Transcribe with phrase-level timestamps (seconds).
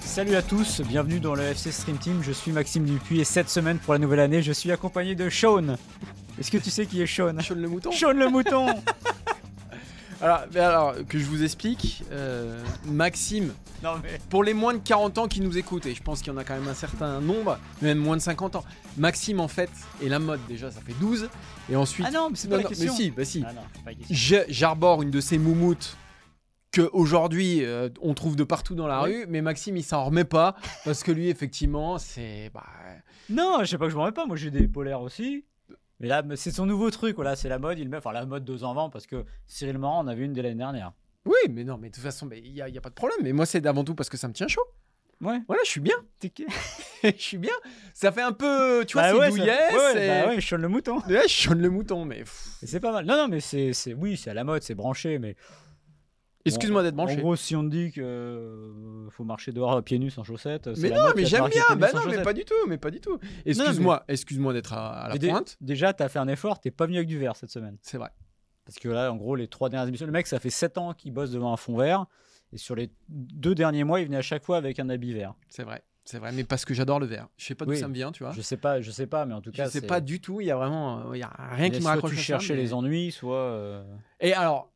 [0.00, 2.20] Salut à tous, bienvenue dans le FC Stream Team.
[2.22, 5.30] Je suis Maxime Dupuis et cette semaine pour la nouvelle année, je suis accompagné de
[5.30, 5.76] Sean.
[6.38, 7.40] Est-ce que tu sais qui est Sean?
[7.40, 7.90] Sean le mouton?
[7.92, 8.66] Sean le mouton
[10.22, 14.78] alors, mais alors, que je vous explique, euh, Maxime, Non mais pour les moins de
[14.78, 16.74] 40 ans qui nous écoutent, et je pense qu'il y en a quand même un
[16.74, 18.64] certain nombre, même moins de 50 ans,
[18.96, 21.28] Maxime en fait est la mode déjà, ça fait 12,
[21.70, 22.06] et ensuite...
[22.08, 22.92] Ah non, mais c'est pas la question.
[22.92, 23.44] Mais si, bah si.
[23.44, 23.90] Ah
[24.48, 25.96] J'arbore une de ces moumoutes
[26.70, 30.24] que aujourd'hui euh, on trouve de partout dans la rue, mais Maxime il s'en remet
[30.24, 32.50] pas, parce que lui effectivement c'est...
[32.54, 32.62] Bah,
[33.28, 35.44] Non, je sais pas que je m'en remets pas, moi j'ai des polaires aussi.
[36.02, 38.44] Mais là, c'est son nouveau truc, voilà, c'est la mode, il met, enfin la mode
[38.44, 40.92] deux ans avant parce que Cyril Morin en avait une dès l'année dernière.
[41.24, 43.18] oui, mais non, mais de toute façon, il n'y a, y a pas de problème,
[43.22, 44.64] mais moi c'est avant tout parce que ça me tient chaud.
[45.20, 45.38] Ouais.
[45.46, 45.94] Voilà, je suis bien,
[47.04, 47.54] je suis bien.
[47.94, 50.08] Ça fait un peu, tu vois, Bah c'est ouais, ça- douillet, ouais, c'est...
[50.08, 50.98] bah ouais, Sean le mouton.
[51.08, 52.24] Ouais, je sonne le mouton, mais...
[52.64, 53.04] c'est pas mal.
[53.06, 55.36] Non, non, mais c'est, c'est, oui, c'est à la mode, c'est branché, mais.
[56.44, 57.14] Excuse-moi d'être branché.
[57.16, 60.68] En gros, si on te dit que euh, faut marcher dehors pieds nus sans chaussettes,
[60.78, 61.62] mais la non, mais j'aime bien.
[61.76, 63.18] Bah non, mais pas du tout, mais pas du tout.
[63.46, 65.56] Excuse-moi, excuse-moi d'être à, à la Mais pointe.
[65.60, 67.76] Déjà, t'as fait un effort, t'es pas venu avec du verre cette semaine.
[67.82, 68.10] C'est vrai.
[68.64, 70.92] Parce que là, en gros, les trois dernières émissions, le mec, ça fait 7 ans
[70.94, 72.06] qu'il bosse devant un fond vert.
[72.52, 75.34] Et sur les deux derniers mois, il venait à chaque fois avec un habit vert.
[75.48, 75.82] C'est vrai.
[76.04, 77.28] C'est vrai, mais parce que j'adore le verre.
[77.36, 77.78] Je sais pas d'où Oui.
[77.78, 78.32] ça me vient, tu vois.
[78.32, 80.20] Je sais pas, je sais pas, mais en tout Je cas, sais c'est- pas du
[80.20, 80.40] tout.
[80.40, 82.10] Il y a vraiment, il y a rien qui me soit raccroche.
[82.12, 83.36] tu à ça, cherchais mais- les ennuis, soit.
[83.36, 83.84] euh,
[84.20, 84.70] Et alors,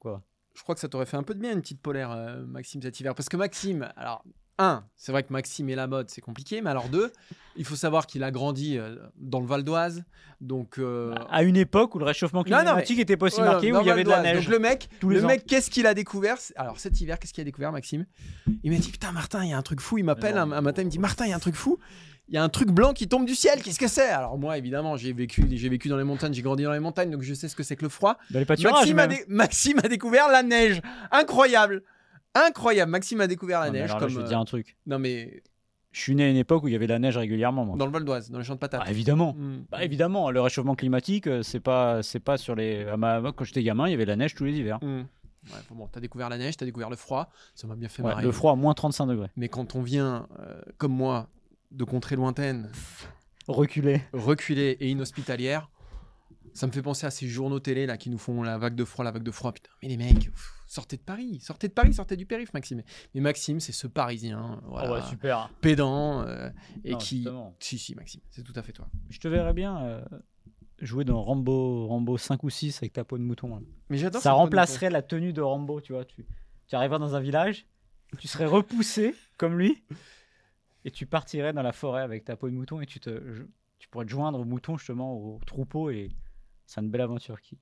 [0.00, 0.20] Quoi
[0.54, 2.82] Je crois que ça t'aurait fait un peu de bien une petite polaire, euh, Maxime
[2.82, 4.24] cet hiver, parce que Maxime, alors.
[4.58, 7.10] Un, c'est vrai que Maxime et la mode, c'est compliqué, mais alors deux,
[7.56, 10.04] il faut savoir qu'il a grandi euh, dans le Val d'Oise,
[10.42, 13.40] donc euh, À une époque où le réchauffement Non, non, mais- climatique était pas aussi
[13.40, 14.44] Ouais, marqué, où il y avait de la neige.
[14.44, 16.36] Donc le mec, tous le mec, qu'est-ce qu'il a découvert?
[16.56, 18.04] Alors cet hiver, qu'est-ce qu'il a découvert, Maxime?
[18.62, 19.96] Il m'a dit putain Martin, il y a un truc fou.
[19.96, 21.78] Il m'appelle un, un matin, il me dit Martin, il y a un truc fou.
[22.28, 23.62] Il y a un truc blanc qui tombe du ciel.
[23.62, 24.08] Qu'est-ce que c'est?
[24.08, 27.10] Alors moi, évidemment, j'ai vécu, j'ai vécu dans les montagnes, j'ai grandi dans les montagnes,
[27.10, 28.16] donc je sais ce que c'est que le froid.
[28.30, 29.16] Dans les pâturages, Maxime a, même.
[29.18, 30.80] dé- Maxime a découvert la neige.
[31.10, 31.82] Incroyable,
[32.34, 32.90] incroyable.
[32.90, 34.08] Maxime a découvert la Non, neige alors là, comme.
[34.10, 34.76] je vais te euh, dire un truc.
[34.86, 35.42] Non mais
[35.90, 37.76] Je suis né à une époque où il y avait de la neige régulièrement, moi.
[37.76, 38.82] dans le Val d'Oise, dans les champs de patates.
[38.86, 39.34] Ah, évidemment.
[39.36, 39.64] Hmm.
[39.70, 42.84] Bah, évidemment, le réchauffement climatique, euh, c'est pas, c'est pas sur les.
[42.86, 44.78] à ma- moi, quand j'étais gamin, il y avait de la neige tous les hivers.
[44.82, 45.02] Hmm.
[45.50, 48.10] Ouais, bon, t'as découvert la neige, t'as découvert le froid, ça m'a bien fait Ouais,
[48.10, 48.22] marrer.
[48.22, 49.28] le froid à moins 35 degrés.
[49.36, 51.28] Mais quand on vient, euh, comme moi,
[51.72, 52.70] de contrées lointaines,
[53.48, 54.02] Reculé.
[54.12, 55.68] reculées et inhospitalières,
[56.54, 58.84] ça me fait penser à ces journaux télé là qui nous font la vague de
[58.84, 59.52] froid, la vague de froid.
[59.52, 62.82] Putain, mais les mecs, pff, sortez de Paris, sortez de Paris, sortez du périph, Maxime.
[63.14, 65.48] Mais Maxime, c'est ce Parisien, voilà, Oh, ouais, super.
[65.60, 66.50] pédant euh,
[66.84, 67.16] et Non, qui.
[67.16, 67.56] justement.
[67.58, 68.86] Si, si, Maxime, c'est tout à fait toi.
[69.10, 70.04] Je te verrais bien euh,
[70.78, 73.56] jouer dans Rambo, Rambo 5 ou 6 avec ta peau de mouton.
[73.56, 73.62] là.
[73.88, 74.20] Mais j'adore.
[74.22, 76.04] Ça remplacerait la tenue de Rambo, tu vois.
[76.04, 76.26] Tu,
[76.68, 77.66] tu arriverais dans un village,
[78.18, 79.82] tu serais repoussé comme lui,
[80.84, 83.00] et tu partirais dans la forêt avec ta peau de mouton et tu,
[83.90, 86.10] pourrais te joindre au mouton, justement, au troupeau, et
[86.66, 87.40] c'est une belle aventure.
[87.40, 87.58] Qui...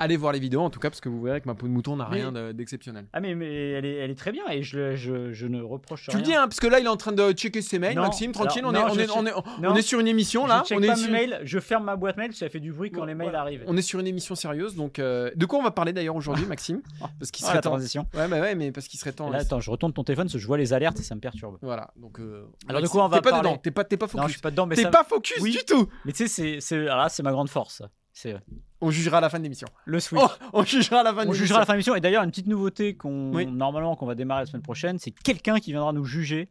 [0.00, 1.72] Allez voir les vidéos en tout cas parce que vous verrez que ma peau de
[1.72, 3.06] mouton n'a Mais- rien de- d'exceptionnel.
[3.12, 6.04] Ah, mais, mais elle, est, elle est très bien, et je, je, je ne reproche
[6.04, 6.18] Tu rien.
[6.18, 8.02] le dis, hein, parce que là il est en train de checker ses mails, Non,
[8.02, 10.00] Maxime, tranquille, alors, on, non, est, je on, est, on, est, Non, on est sur
[10.00, 10.62] une émission je là.
[10.66, 13.04] check on est sur- mails, je ferme ma boîte mail, ça fait du bruit quand
[13.04, 13.42] les mails voilà.
[13.42, 13.64] arrivent.
[13.66, 16.44] On est sur une émission sérieuse, donc euh, de quoi on va parler d'ailleurs aujourd'hui,
[16.48, 16.80] Maxime
[17.18, 17.70] Parce qu'il Ah, serait la temps.
[17.70, 18.06] transition.
[18.14, 19.28] Ouais, bah ouais, mais parce qu'il serait temps.
[19.28, 21.14] Là, là, attends, je retourne ton téléphone parce que je vois les alertes et ça
[21.14, 21.58] me perturbe.
[21.60, 22.18] Voilà, donc.
[22.20, 24.06] euh, Alors, de Maxime, quoi on va T'es pas parler dedans, t'es pas, Non, je
[24.06, 24.32] focus.
[24.32, 25.86] suis pas dedans, mais T'es pas focus du tout.
[26.06, 27.82] Mais tu sais, c'est, là, c'est ma grande force.
[28.12, 28.36] C'est
[28.80, 29.68] On jugera à la fin de l'émission.
[29.84, 30.20] le switch.
[30.22, 31.94] Oh, on jugera à la fin de on jugera à la fin de l'émission.
[31.94, 33.46] Et d'ailleurs, une petite nouveauté qu'on Oui.
[33.46, 36.48] normalement qu'on va démarrer la semaine prochaine, c'est quelqu'un qui viendra nous juger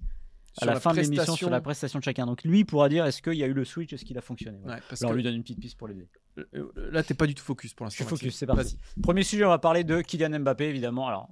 [0.62, 2.26] à la, la fin de l'émission sur la prestation de chacun.
[2.26, 4.58] Donc lui pourra dire est-ce qu'il y a eu le switch, est-ce qu'il a fonctionné?
[4.62, 4.78] Voilà.
[4.78, 6.08] Ouais, parce Là, on lui donne une petite piste pour l'aider.
[6.56, 8.06] euh, là, t'es pas du tout focus pour Je l'instant.
[8.06, 8.78] suis focus, c'est parti.
[9.04, 11.08] Premier sujet, on va parler de Kylian Mbappé, évidemment.
[11.08, 11.30] Alors,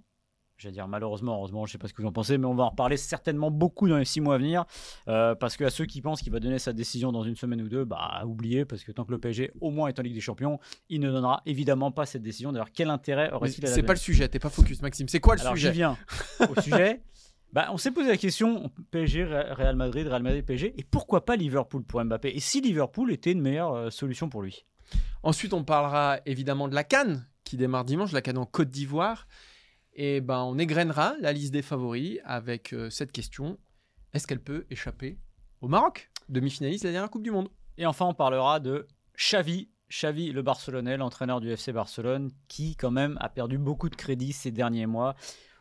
[0.57, 2.55] je vais dire malheureusement, heureusement, je sais pas ce que vous en pensez, mais on
[2.55, 4.65] va en reparler certainement beaucoup dans les six mois à venir.
[5.07, 7.61] euh, parce que à ceux qui pensent qu'il va donner sa décision dans une semaine
[7.61, 10.15] ou deux, bah oubliez, parce que tant que le PSG au moins est en Ligue
[10.15, 10.59] des Champions,
[10.89, 12.51] il ne donnera évidemment pas cette décision.
[12.51, 15.07] D'ailleurs, quel intérêt aurait-il à la C'est pas le sujet, t'es pas focus, Maxime.
[15.07, 15.97] C'est quoi le Alors sujet viens
[16.49, 17.01] au sujet.
[17.53, 21.35] Bah, on s'est posé la question PSG, Real Madrid, Real Madrid, PSG, et pourquoi pas
[21.37, 22.29] Liverpool pour Mbappé?
[22.35, 24.65] Et si Liverpool était une meilleure euh, solution pour lui?
[25.23, 29.27] Ensuite, on parlera évidemment de la Cannes qui démarre dimanche, la Cannes en Côte d'Ivoire.
[29.97, 33.57] Et ben, on égrènera la liste des favoris avec euh, cette question
[34.13, 35.17] est-ce qu'elle peut échapper
[35.61, 39.69] au Maroc, demi-finaliste de la dernière Coupe du Monde Et enfin, on parlera de Xavi.
[39.89, 44.33] Xavi, le Barcelonais, l'entraîneur du FC Barcelone, qui quand même a perdu beaucoup de crédit
[44.33, 45.15] ces derniers mois.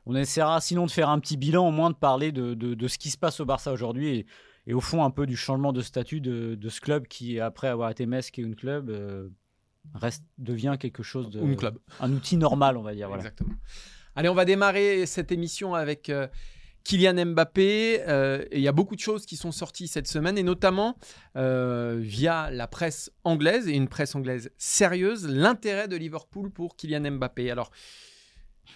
[0.05, 2.99] On essaiera sinon de faire un petit bilan, au moins de parler de, de, ce
[2.99, 4.27] qui se passe au Barça aujourd'hui et,
[4.67, 7.69] et, au fond un peu du changement de statut de, de ce club qui, après
[7.69, 9.29] avoir été Metz et une club, euh,
[9.95, 11.41] reste, devient quelque chose de...
[11.41, 11.79] Une club.
[12.01, 13.09] Un outil normal, on va dire.
[13.09, 13.23] Voilà.
[13.23, 13.55] Exactement.
[14.19, 16.09] Allez, on va démarrer cette émission avec...
[16.09, 16.27] Euh,
[16.85, 20.45] Kylian Mbappé, euh, il y a beaucoup de choses qui sont sorties cette semaine, et
[20.45, 20.97] notamment
[21.35, 27.11] euh, via la presse anglaise, et une presse anglaise sérieuse, l'intérêt de Liverpool pour Kylian
[27.11, 27.51] Mbappé.
[27.51, 27.73] Alors,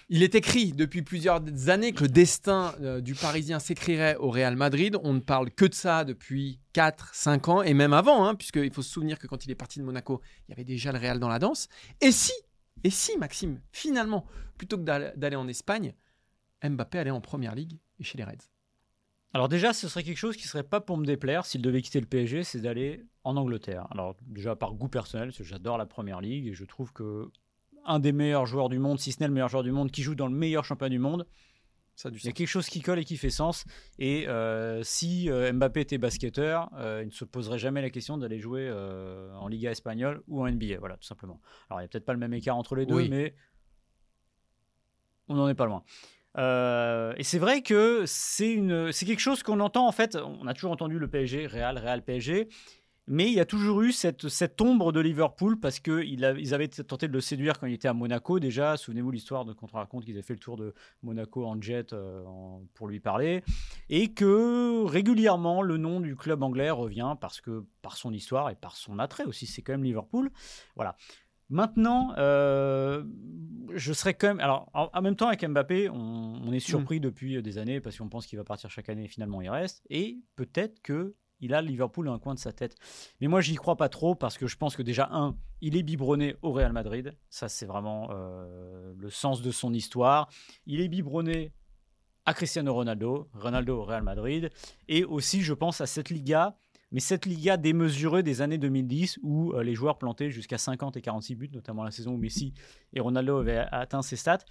[0.08, 4.96] il est écrit depuis plusieurs années que le destin du Parisien s'écrirait au Real Madrid.
[5.04, 8.72] On ne parle que de ça depuis 4, 5 ans, et même avant, hein, puisqu'il
[8.72, 10.98] faut se souvenir que quand il est parti de Monaco, il y avait déjà le
[10.98, 11.68] Real dans la danse.
[12.00, 12.32] Et si,
[12.84, 14.82] et si, Maxime, finalement, plutôt que
[15.16, 15.94] d'aller en Espagne,
[16.62, 18.50] Mbappé allait en Première Ligue et chez les Reds?
[19.32, 22.00] Alors déjà, ce serait quelque chose qui serait pas pour me déplaire s'il devait quitter
[22.00, 23.86] le PSG, c'est d'aller en Angleterre.
[23.90, 27.30] Alors déjà par goût personnel, j'adore la Première Ligue et je trouve que
[27.84, 30.02] un des meilleurs joueurs du monde, si ce n'est le meilleur joueur du monde, qui
[30.02, 31.26] joue dans le meilleur championnat du monde,
[32.00, 33.64] ça il y a quelque chose qui colle et qui fait sens.
[33.98, 38.16] Et euh, si euh, Mbappé était basketteur, euh, il ne se poserait jamais la question
[38.16, 40.78] d'aller jouer en Liga espagnole ou en NBA.
[40.78, 41.40] Voilà, tout simplement.
[41.68, 43.34] Alors il n'y a peut-être pas le même écart entre les deux, mais
[45.28, 45.84] on n'en est pas loin.
[46.38, 50.16] Euh, et c'est vrai que c'est quelque chose qu'on entend en fait.
[50.16, 52.48] On a toujours entendu le PSG, Real, Real, PSG,
[53.06, 56.68] mais il y a toujours eu cette, cette ombre de Liverpool parce que ils avaient
[56.68, 58.76] tenté de le séduire quand il était à Monaco déjà.
[58.76, 62.22] Souvenez-vous l'histoire de contre raconte qu'ils avaient fait le tour de Monaco en jet euh,
[62.74, 63.42] pour lui parler,
[63.88, 68.54] et que régulièrement le nom du club anglais revient parce que par son histoire et
[68.54, 69.46] par son attrait aussi.
[69.46, 70.30] C'est quand même Liverpool.
[70.76, 70.96] Voilà.
[71.50, 73.02] Maintenant, euh,
[73.74, 74.40] je serais quand même.
[74.40, 77.02] Alors, en, même temps, avec Mbappé, on, est surpris mm.
[77.02, 79.84] depuis des années parce qu'on pense qu'il va partir chaque année et finalement il reste.
[79.90, 82.76] Et peut-être que il a Liverpool dans un coin de sa tête.
[83.20, 85.82] Mais moi, j'y crois pas trop parce que je pense que déjà, un, il est
[85.82, 87.16] biberonné au Real Madrid.
[87.28, 90.28] Ça, c'est vraiment euh, le sens de son histoire.
[90.66, 91.52] Il est biberonné
[92.26, 94.50] à Cristiano Ronaldo, Ronaldo au Real Madrid.
[94.88, 96.56] Et aussi, je pense à cette Liga
[96.92, 101.00] mais cette Liga démesurée des années 2010 où euh, les joueurs plantaient jusqu'à 50 et
[101.00, 102.52] 46 buts, notamment la saison où Messi
[102.92, 104.44] et Ronaldo avaient atteint ces stats.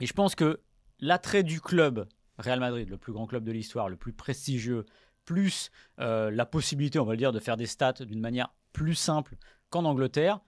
[0.00, 0.60] Et je pense que
[1.00, 2.08] l'attrait du club,
[2.38, 4.86] Real Madrid, le plus grand club de l'histoire, le plus prestigieux,
[5.30, 8.96] plus euh, la possibilité, on va le dire, de faire des stats d'une manière plus
[8.96, 9.36] simple
[9.68, 10.40] qu'en Angleterre,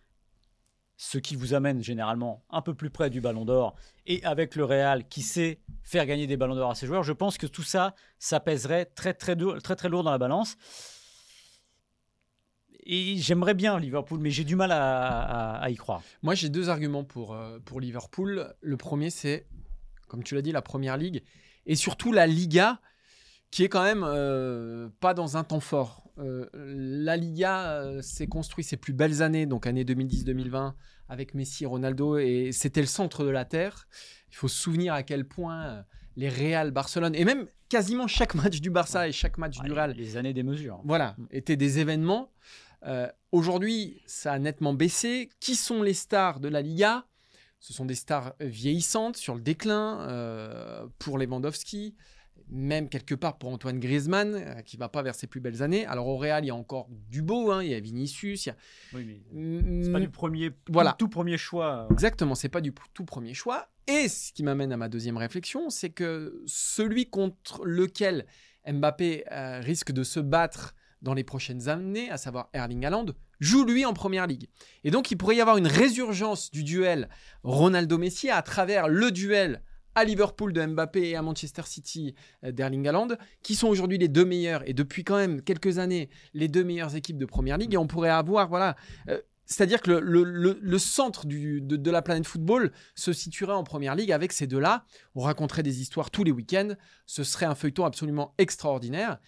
[0.96, 3.76] ce qui vous amène généralement un peu plus près du ballon d'or,
[4.06, 7.12] et avec le Real qui sait faire gagner des ballons d'or à ses joueurs, je
[7.12, 10.56] pense que tout ça, ça pèserait très très, très, très lourd dans la balance
[12.84, 16.02] et j'aimerais bien Liverpool, mais j'ai du mal à, y croire.
[16.22, 18.52] Moi, j'ai deux arguments pour, euh, pour Liverpool.
[18.60, 19.46] Le premier, c'est,
[20.08, 21.22] comme tu l'as dit, la première ligue,
[21.66, 22.80] et surtout la Liga,
[23.52, 26.10] qui est quand même euh, pas dans un temps fort.
[26.18, 30.72] Euh, la Liga s'est construit ses plus belles années, donc année 2010-2020,
[31.08, 33.86] avec Messi Ronaldo, et c'était le centre de la Terre.
[34.30, 35.84] Il faut se souvenir à quel point
[36.16, 39.92] les Real, Barcelone, et même quasiment chaque match du Barça et chaque match du Real.
[39.92, 40.80] Les années des mesures.
[40.84, 41.26] Voilà, mm.
[41.30, 42.30] étaient des événements.
[42.84, 45.30] Euh, aujourd'hui, ça a nettement baissé.
[45.40, 47.06] Qui sont les stars de la Liga?
[47.60, 51.94] Ce sont des stars vieillissantes, sur le déclin, euh, pour Lewandowski,
[52.48, 55.86] même quelque part pour Antoine Griezmann, euh, qui va pas vers ses plus belles années.
[55.86, 58.46] Alors au Real, il y a encore du beau, hein, il y a Vinicius.
[58.46, 58.56] Il y a...
[58.94, 60.94] Oui, mais c'est pas du premier, voilà.
[60.98, 61.86] tout, premier choix.
[61.90, 63.68] Exactement, c'est pas du tout premier choix.
[63.86, 68.26] Et ce qui m'amène à ma deuxième réflexion, c'est que celui contre lequel
[68.66, 69.24] Mbappé
[69.60, 73.06] risque de se battre dans les prochaines années, à savoir Erling Haaland,
[73.40, 74.48] joue lui en première ligue.
[74.84, 77.08] Et donc il pourrait y avoir une résurgence du duel
[77.42, 79.62] Ronaldo-Messi à travers le duel
[79.94, 83.08] à Liverpool de Mbappé et à Manchester City euh, d'Erling Haaland,
[83.42, 86.96] qui sont aujourd'hui les deux meilleurs et depuis quand même quelques années les deux meilleures
[86.96, 87.74] équipes de première ligue.
[87.74, 88.76] Et on pourrait avoir, voilà,
[89.08, 94.32] euh, c'est-à-dire que le, centre de, la planète football se situerait en première ligue avec
[94.32, 94.84] ces deux-là.
[95.14, 96.74] On raconterait des histoires tous les week-ends.
[97.06, 99.18] Ce serait un feuilleton absolument extraordinaire.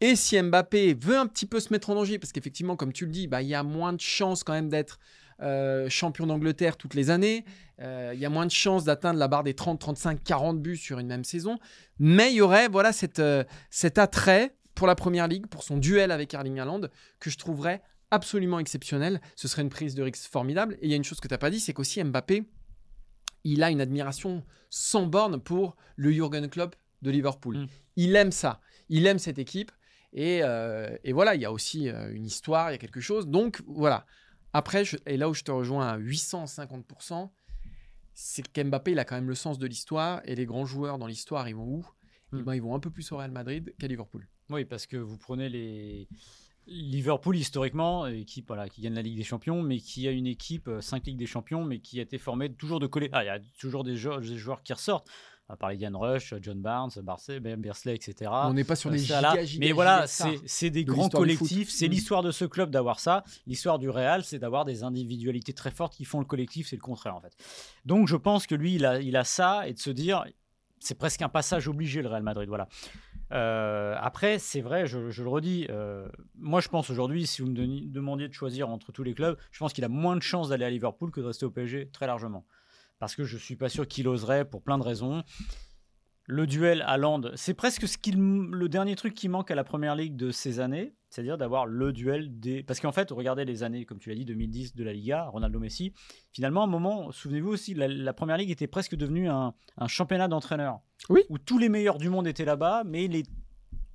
[0.00, 3.04] Et si Mbappé veut un petit peu se mettre en danger, parce qu'effectivement, comme tu
[3.04, 4.98] le dis, bah, il y a moins de chances quand même d'être
[5.40, 7.44] euh, champion d'Angleterre toutes les années.
[7.80, 10.76] Euh, il y a moins de chances d'atteindre la barre des 30, 35, 40 buts
[10.76, 11.58] sur une même saison.
[11.98, 15.76] Mais il y aurait voilà, cette, euh, cet attrait pour la Première Ligue, pour son
[15.76, 16.82] duel avec Erling Haaland,
[17.20, 19.20] que je trouverais absolument exceptionnel.
[19.34, 20.76] Ce serait une prise de risque formidable.
[20.80, 22.44] Et il y a une chose que tu n'as pas dit, c'est qu'aussi Mbappé,
[23.44, 27.58] il a une admiration sans borne pour le Jurgen Klopp de Liverpool.
[27.58, 27.66] Mm.
[27.96, 28.60] Il aime ça.
[28.88, 29.72] Il aime cette équipe.
[30.16, 33.26] Euh, et, voilà, il y a aussi une histoire, il y a quelque chose.
[33.26, 34.06] Donc voilà.
[34.54, 37.28] Après, et là où je te rejoins à 850%,
[38.14, 40.22] c'est que Mbappé, il a quand même le sens de l'histoire.
[40.26, 41.86] Et les grands joueurs dans l'histoire, ils vont où?
[42.30, 42.42] Hmm.
[42.42, 44.28] ben, ils vont un peu plus au Real Madrid qu'à Liverpool.
[44.50, 46.08] Oui, parce que vous prenez les.
[46.66, 50.70] Liverpool, historiquement, équipe voilà, qui gagne la Ligue des Champions, mais qui a une équipe,
[50.80, 53.10] 5 Ligues des Champions, mais qui a été formée toujours de coller.
[53.12, 55.10] Ah, il y a toujours des joueurs, des joueurs qui ressortent.
[55.48, 58.30] On va parler Ian Rush, John Barnes, Bersley, etc.
[58.32, 61.68] On n'est pas sur Euh, des ça, giga, Mais voilà, c'est des de grands collectifs.
[61.70, 61.90] C'est Mm.
[61.90, 63.24] l'histoire de ce club d'avoir ça.
[63.46, 66.68] L'histoire du Real, c'est d'avoir des individualités très fortes qui font le collectif.
[66.68, 67.36] C'est le contraire, en fait.
[67.84, 70.24] Donc, je pense que lui, il a, il a ça et de se dire,
[70.80, 72.48] c'est presque un passage obligé, le Real Madrid.
[72.48, 72.66] Voilà.
[73.32, 75.66] Euh, après, c'est vrai, je, je le redis.
[75.68, 76.08] euh,
[76.38, 77.54] moi, je pense aujourd'hui, si vous me
[77.90, 80.64] demandiez de choisir entre tous les clubs, je pense qu'il a moins de chances d'aller
[80.64, 82.46] à Liverpool que de rester au PSG, très largement.
[83.04, 85.24] Parce que je suis pas sûr qu'il oserait pour plein de raisons.
[86.24, 89.62] Le duel à Land, c'est presque ce qu'il, le dernier truc qui manque à la
[89.62, 92.62] première ligue de ces années, c'est-à-dire d'avoir le duel des.
[92.62, 95.58] Parce qu'en fait, regardez les années, comme tu l'as dit, 2010 de la Liga, Ronaldo
[95.58, 95.92] Messi.
[96.32, 99.86] Finalement, à un moment, souvenez-vous aussi, la, la première ligue était presque devenue un, un
[99.86, 100.80] championnat d'entraîneurs.
[101.10, 101.24] Oui.
[101.28, 103.24] Où tous les meilleurs du monde étaient là-bas, mais les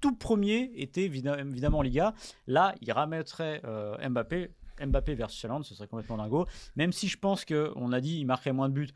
[0.02, 2.14] tout premiers étaient évidemment, en Liga.
[2.48, 4.52] Là, il ramettrait euh, Mbappé.
[4.86, 6.46] Mbappé versus Haaland, ce serait complètement dingo.
[6.76, 8.90] Même si je pense qu'on a dit il marquerait moins de buts,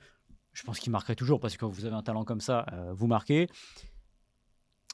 [0.53, 2.93] je pense qu'il marquerait toujours parce que quand vous avez un talent comme ça, euh,
[2.93, 3.47] vous marquez.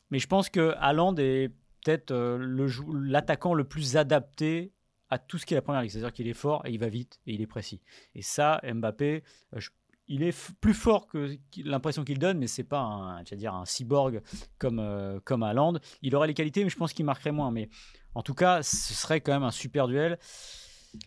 [0.10, 1.50] Mais je pense que Haaland est
[1.84, 2.70] peut-être euh,
[3.04, 4.74] l'attaquant le plus adapté
[5.10, 5.92] à tout ce qui est la première ligue.
[5.92, 7.82] C'est-à-dire qu'il est fort et il va vite et il est précis.
[8.16, 9.24] Et ça, Mbappé,
[9.56, 9.60] euh,
[10.08, 14.22] il est plus fort que l'impression qu'il donne, mais c'est pas un, dire, un cyborg
[14.58, 15.76] comme, euh, comme Haaland.
[16.02, 17.52] Il aurait les qualités, mais je pense qu'il marquerait moins.
[17.52, 17.70] Mais
[18.16, 20.18] en tout cas, ce serait quand même un super duel.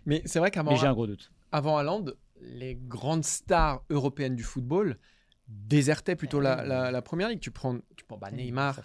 [0.06, 1.30] Mais c'est vrai qu'avant j'ai un gros doute.
[1.50, 2.04] avant Haaland,
[2.40, 4.96] les grandes stars européennes du football
[5.48, 6.68] désertaient plutôt Eh la, oui.
[6.68, 7.40] la- la première ligue.
[7.40, 8.80] Tu prends, tu prends bah, Neymar.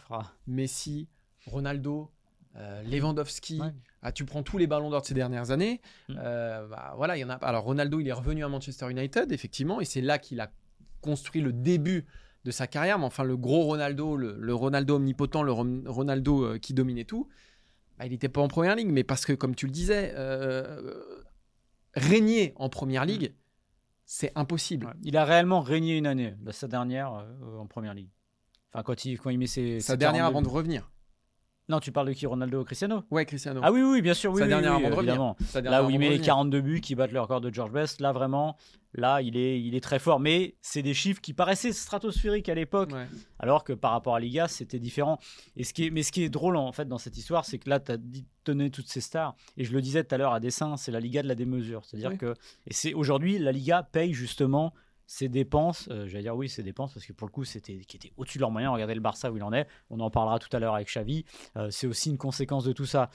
[0.47, 1.07] Messi,
[1.45, 2.11] Ronaldo,
[2.55, 3.59] euh, Lewandowski.
[3.61, 3.73] Ouais.
[4.01, 5.81] Ah, tu prends tous les ballons d'or de ces dernières années.
[6.09, 6.15] Mm.
[6.19, 7.35] euh, bah, voilà, il y en a.
[7.35, 10.51] Alors Ronaldo, il est revenu à Manchester United, effectivement, et c'est là qu'il a
[11.01, 12.05] construit le début
[12.43, 12.99] de sa carrière.
[12.99, 17.05] Mais enfin, le gros Ronaldo, le, le Ronaldo omnipotent, le Ron- Ronaldo euh, qui dominait
[17.05, 17.27] tout,
[17.97, 18.89] bah, il n'était pas en première ligue.
[18.91, 21.03] Mais parce que, comme tu le disais, euh,
[21.93, 23.07] régner en première Mm.
[23.07, 23.33] ligue,
[24.05, 24.85] c'est impossible.
[24.85, 24.93] Ouais.
[25.03, 28.09] Il a réellement régné une année, bah, sa dernière euh, en première ligue.
[28.73, 29.79] Enfin, quand il, quand il met ses.
[29.79, 30.91] Sa dernière 42 avant de revenir.
[31.69, 33.59] Non, tu parles de qui Ronaldo ou Cristiano Ouais, Cristiano.
[33.61, 34.31] Ah oui, oui, bien sûr.
[34.31, 34.99] Oui, Sa oui, dernière oui, revenir.
[34.99, 35.35] évidemment.
[35.47, 36.25] Sa dernière Là où il met les revenir.
[36.27, 38.55] 42 buts qui battent le record de George Best, là vraiment,
[38.93, 40.21] là il est, il est très fort.
[40.21, 43.05] Mais c'est des chiffres qui paraissaient stratosphériques à l'époque, Ouais.
[43.39, 45.19] alors que par rapport à Liga, c'était différent.
[45.57, 47.57] Et ce qui est, mais ce qui est drôle en fait dans cette histoire, c'est
[47.57, 47.97] que là, tu as
[48.45, 49.35] donné toutes ces stars.
[49.57, 51.83] Et je le disais tout à l'heure à dessein, c'est la Liga de la démesure.
[51.83, 52.17] C'est-à-dire Oui.
[52.17, 52.33] que,
[52.65, 54.73] et c'est aujourd'hui, la Liga paye justement
[55.07, 57.95] ses dépenses, euh, j'allais dire oui, ses dépenses, parce que pour le coup, c'était qui
[57.95, 58.73] était au-dessus de leurs moyens.
[58.73, 59.65] Regardez le Barça où il en est.
[59.89, 61.23] On en parlera tout à l'heure avec Xavi.
[61.55, 63.09] Euh, c'est aussi une conséquence de tout ça.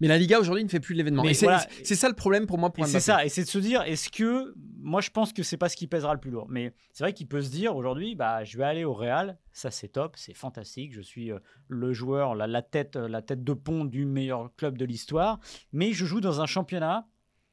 [0.00, 1.24] Mais la Liga aujourd'hui ne fait plus l'événement.
[1.24, 1.66] Et c'est voilà.
[1.82, 4.54] ça le problème pour moi pour c'est ça, et c'est de se dire, est-ce que,
[4.78, 7.12] moi je pense que c'est pas ce qui pèsera le plus lourd, mais c'est vrai
[7.12, 10.34] qu'il peut se dire aujourd'hui, bah je vais aller au Real, ça c'est top, c'est
[10.34, 11.38] fantastique, je suis euh,
[11.68, 15.38] le joueur, la, la tête, la tête de pont du meilleur club de l'histoire,
[15.72, 17.06] mais je joue dans un championnat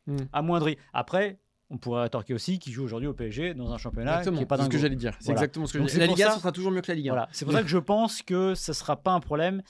[0.07, 0.17] Hmm.
[0.33, 0.77] amoindri.
[0.93, 1.39] Après,
[1.73, 4.45] on pourrait rétorquer aussi qu'il joue aujourd'hui au PSG dans un championnat Exactement, qui est
[4.45, 5.15] pas c'est ce que j'allais dire.
[5.19, 5.39] C'est Voilà.
[5.39, 5.99] exactement ce que c'est dire.
[5.99, 7.11] La Liga, ça- ce sera toujours mieux que la Liga.
[7.11, 9.63] Voilà, c'est pour ça que je pense que ce sera pas un problème,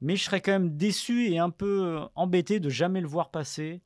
[0.00, 3.82] mais je serais quand même déçu et un peu embêté de jamais le voir passer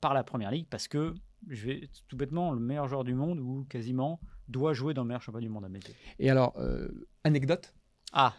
[0.00, 1.14] par la première ligue parce que
[1.48, 5.08] je vais tout bêtement le meilleur joueur du monde ou quasiment doit jouer dans le
[5.08, 5.80] meilleur championnat du monde à yeux.
[6.18, 6.88] Et alors, euh,
[7.24, 7.74] anecdote.
[8.12, 8.34] Ah,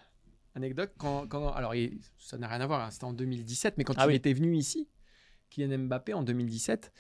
[0.56, 1.74] Anecdote, quand, quand- alors
[2.18, 4.16] ça n'a rien à voir, hein, c'était en 2017, mais quand Ah il oui.
[4.16, 4.88] était venu ici,
[5.50, 6.92] Kylian Mbappé en 2017,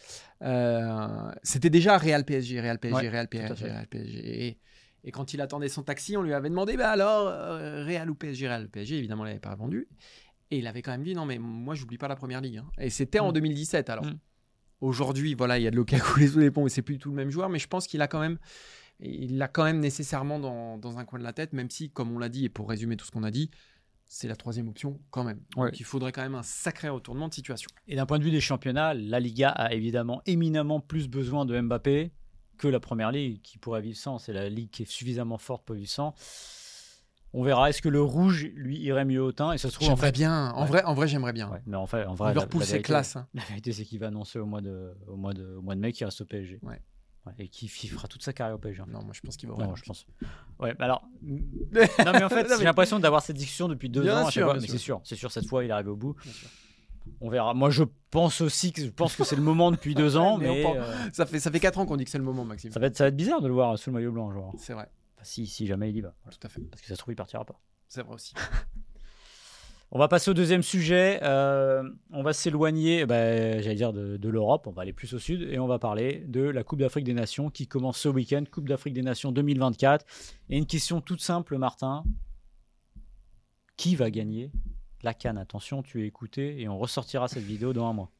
[0.43, 3.65] euh, c'était déjà Real PSG, Real PSG, Ouais, Real PSG.
[3.65, 4.47] Real PSG.
[4.47, 4.57] Et,
[5.03, 8.15] et quand il attendait son taxi, on lui avait demandé, bah alors, euh, Real ou
[8.15, 9.87] PSG, Real PSG, évidemment, il n'avait pas répondu.
[10.51, 12.57] Et il avait quand même dit, non, mais moi, j'oublie pas la première ligue.
[12.57, 12.69] hein.
[12.79, 13.33] Et c'était en Mm.
[13.33, 13.89] 2017.
[13.89, 14.17] Alors, Mm.
[14.81, 17.09] aujourd'hui, voilà, il y a de a coulé sous les ponts et c'est plus tout
[17.09, 18.37] le même joueur, mais je pense qu'il a quand même,
[18.99, 22.11] il l'a quand même nécessairement dans, dans un coin de la tête, même si, comme
[22.11, 23.49] on l'a dit, et pour résumer tout ce qu'on a dit,
[24.07, 25.41] c'est la troisième option quand même.
[25.55, 25.69] Ouais.
[25.71, 27.69] Donc il faudrait quand même un sacré retournement de situation.
[27.87, 31.59] et d'un point de vue des championnats, la Liga a évidemment éminemment plus besoin de
[31.59, 32.11] Mbappé
[32.57, 34.17] que la première ligue qui pourrait vivre sans.
[34.17, 36.13] C'est la ligue qui est suffisamment forte pour vivre sans.
[37.33, 37.69] On verra.
[37.69, 39.51] Est-ce que le rouge lui irait mieux au teint?
[39.51, 40.11] Et ça se trouve en fait.
[40.13, 40.67] bien, en Ouais.
[40.67, 41.51] vrai, en vrai j'aimerais bien.
[41.51, 43.15] Ouais, mais en fait, en vrai, Liverpool, c'est classe.
[43.17, 43.27] hein.
[43.33, 45.81] La vérité, c'est qu'il va annoncer au mois de, au mois de, au mois de
[45.81, 46.59] mai qu'il reste au PSG.
[46.63, 46.81] Ouais.
[47.27, 48.81] Ouais, et qu'il fera toute sa carrière au PSG.
[48.81, 48.91] en fait.
[48.91, 49.55] Non, moi je pense qu'il va.
[49.55, 50.05] Non, je pense.
[50.60, 51.03] Ouais, mais alors.
[51.22, 51.41] non,
[52.13, 54.27] mais en fait, mais- j'ai l'impression d'avoir cette discussion depuis deux Bien ans.
[54.27, 56.15] à sûr, fois, mais c'est sûr, c'est sûr, cette fois, il est arrivé au bout.
[57.22, 57.53] On verra.
[57.53, 60.65] Moi, je pense aussi que je pense que c'est le moment depuis deux ans, Mais
[60.65, 62.72] euh, Ça fait ça fait 4 ans qu'on dit que c'est le moment, Maxime.
[62.72, 64.53] ça va être ça va être bizarre de le voir sous le maillot blanc, genre.
[64.57, 66.38] C'est vrai, Enfin, si, si jamais il y va, Voilà.
[66.38, 66.62] tout à fait.
[66.62, 67.60] parce que ça se trouve il partira pas.
[67.88, 68.34] C'est vrai aussi.
[69.91, 71.20] On va passer au deuxième sujet.
[71.24, 74.67] Euh, on va s'éloigner, ben, j'allais dire, de, de l'Europe.
[74.67, 77.13] On va aller plus au sud et on va parler de la Coupe d'Afrique des
[77.13, 78.44] Nations qui commence ce week-end.
[78.51, 80.06] Coupe d'Afrique des Nations 2024.
[80.50, 82.03] Et une question toute simple, Martin.
[83.77, 84.51] Qui va gagner
[85.03, 88.12] la canne Attention, tu es écouté et on ressortira cette vidéo dans un mois.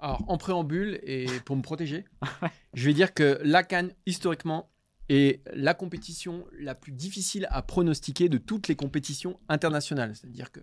[0.00, 2.04] Alors, en préambule, et pour me protéger,
[2.74, 4.70] je vais dire que la Cannes, historiquement,
[5.08, 10.16] est la compétition la plus difficile à pronostiquer de toutes les compétitions internationales.
[10.16, 10.60] C'est-à-dire que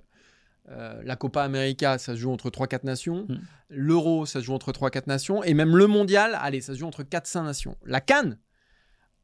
[0.70, 3.26] euh, la Copa América, ça se joue entre 3-4 nations.
[3.28, 3.38] Mm.
[3.70, 5.44] L'Euro, ça se joue entre 3-4 nations.
[5.44, 7.76] Et même le Mondial, allez, ça se joue entre 4-5 nations.
[7.86, 8.38] La Cannes,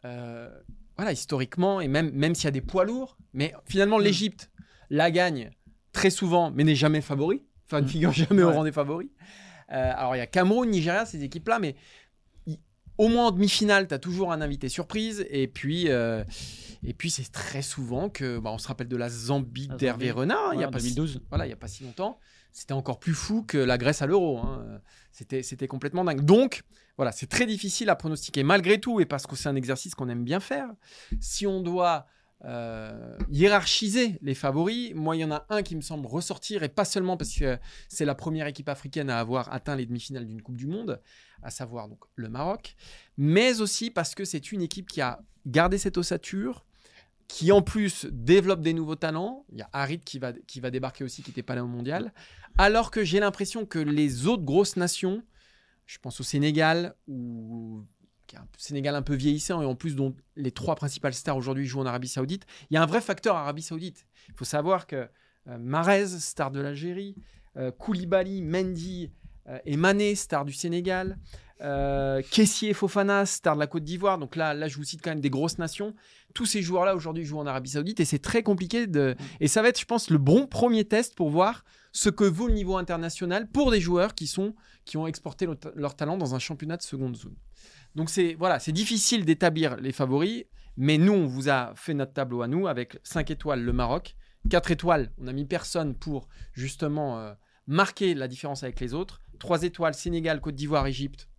[0.05, 0.49] euh,
[0.97, 4.03] voilà, historiquement, et même, même s'il y a des poids lourds, mais finalement, Mm.
[4.03, 4.51] l'Égypte
[4.89, 5.51] la gagne
[5.91, 7.43] très souvent, mais n'est jamais favori.
[7.65, 7.89] Enfin, ne Mm.
[7.89, 9.09] figure jamais au rang des favoris.
[9.71, 11.75] Euh, alors, il y a Cameroun, Nigeria, ces équipes-là, mais
[12.97, 15.25] au moins en demi-finale, tu as toujours un invité surprise.
[15.29, 16.23] Et puis, euh,
[16.83, 20.11] et puis c'est très souvent que, bah, on se rappelle de la Zambie d'Hervé.
[20.11, 21.21] Renard, il y a pas si- 2012.
[21.29, 22.19] voilà, il n'y a pas si longtemps.
[22.53, 24.37] C'était encore plus fou que la Grèce à l'euro.
[24.39, 24.79] hein.
[25.11, 26.21] C'était, c'était complètement dingue.
[26.21, 26.63] Donc,
[26.97, 28.43] voilà, c'est très difficile à pronostiquer.
[28.43, 30.69] Malgré tout, et parce que c'est un exercice qu'on aime bien faire,
[31.19, 32.05] si on doit
[32.45, 36.69] euh, hiérarchiser les favoris, moi, il y en a un qui me semble ressortir, et
[36.69, 37.57] pas seulement parce que
[37.89, 41.01] c'est la première équipe africaine à avoir atteint les demi-finales d'une Coupe du Monde,
[41.41, 42.75] à savoir donc le Maroc,
[43.17, 46.65] mais aussi parce que c'est une équipe qui a gardé cette ossature,
[47.27, 49.45] qui en plus développe des nouveaux talents.
[49.51, 51.67] Il y a Harit qui va, qui va débarquer aussi, qui n'était pas là au
[51.67, 52.13] mondial.
[52.57, 55.23] Alors que j'ai l'impression que les autres grosses nations,
[55.85, 57.83] je pense au Sénégal, ou
[58.35, 61.81] un Sénégal un peu vieillissant, et en plus dont les trois principales stars aujourd'hui jouent
[61.81, 64.05] en Arabie Saoudite, il y a un vrai facteur Arabie Saoudite.
[64.29, 65.07] Il faut savoir que
[65.47, 67.15] euh, Mahrez, star de l'Algérie,
[67.57, 69.11] euh, Koulibaly, Mendy
[69.65, 71.17] et Mané, star du Sénégal,
[71.61, 74.17] euh, Kessier Fofana, star de la Côte d'Ivoire.
[74.17, 75.93] Donc là, là, je vous cite quand même des grosses nations.
[76.33, 79.15] Tous ces joueurs-là aujourd'hui jouent en Arabie Saoudite et c'est très compliqué de.
[79.39, 82.47] Et ça va être, je pense, le bon premier test pour voir ce que vaut
[82.47, 86.39] le niveau international pour des joueurs qui sont qui ont exporté leur, talent dans un
[86.39, 87.35] championnat de seconde zone.
[87.95, 90.43] Donc c'est voilà, c'est difficile d'établir les favoris,
[90.75, 94.15] mais nous on vous a fait notre tableau à nous avec 5 étoiles le Maroc,
[94.49, 97.33] 4 étoiles, on a mis personne pour justement euh,
[97.65, 101.29] marquer la différence avec les autres, 3 étoiles Sénégal, Côte d'Ivoire, Égypte.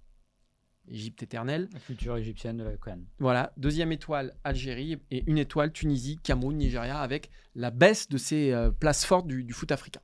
[0.89, 1.69] Égypte éternelle.
[1.73, 3.07] La culture égyptienne de la canne.
[3.19, 8.53] Voilà, deuxième étoile Algérie et une étoile Tunisie, Cameroun, Nigeria avec la baisse de ces
[8.53, 10.01] euh, places fortes du, du foot africain.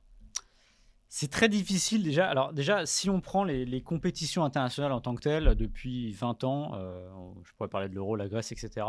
[1.07, 2.27] C'est très difficile déjà.
[2.27, 6.43] Alors déjà, si on prend les, les compétitions internationales en tant que telles, depuis 20
[6.43, 7.07] ans, euh,
[7.45, 8.85] je pourrais parler de l'euro, la Grèce, etc.,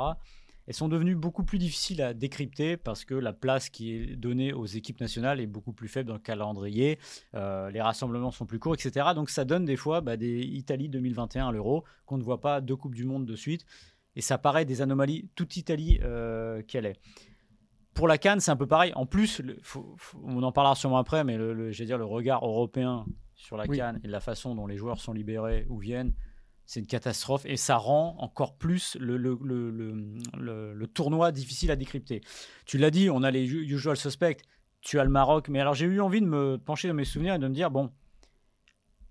[0.66, 4.52] elles sont devenues beaucoup plus difficiles à décrypter parce que la place qui est donnée
[4.52, 6.98] aux équipes nationales est beaucoup plus faible dans le calendrier,
[7.34, 9.08] euh, les rassemblements sont plus courts, etc.
[9.14, 12.60] Donc ça donne des fois bah, des Italie 2021 à l'euro qu'on ne voit pas
[12.60, 13.64] deux Coupes du Monde de suite.
[14.16, 17.00] Et ça paraît des anomalies, toute Italie euh, qu'elle est
[17.94, 18.92] pour la Cannes, c'est un peu pareil.
[18.96, 22.04] En plus, le, faut, faut, on en parlera sûrement après, mais le, le, dire, le
[22.04, 23.76] regard européen sur la Oui.
[23.76, 26.12] Cannes et la façon dont les joueurs sont libérés ou viennent,
[26.66, 30.18] c'est une catastrophe et ça rend encore plus le, le, le,
[30.86, 32.20] tournoi difficile à décrypter.
[32.66, 34.42] Tu l'as dit, on a les usual suspects,
[34.80, 37.34] tu as le Maroc, mais alors j'ai eu envie de me pencher dans mes souvenirs
[37.34, 37.90] et de me dire, bon,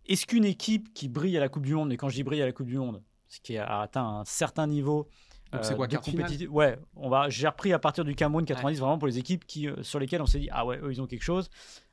[0.06, 2.42] est-ce qu'une équipe qui brille à la Coupe du Monde, et quand je dis brille
[2.42, 5.08] à la Coupe du Monde, ce qui a atteint un certain niveau
[5.54, 7.30] donc c'est quoi, compétitif Ouais, on va.
[7.30, 8.80] J'ai repris à partir du Cameroun 90 ouais.
[8.80, 11.02] vraiment pour les équipes qui, euh, sur lesquelles on s'est dit ah ouais, eux ils
[11.02, 11.50] ont quelque chose.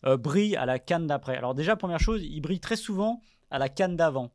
[0.07, 1.37] Euh, brille à la canne d'après.
[1.37, 4.33] Alors déjà première chose, ils brillent très souvent à la canne d'avant,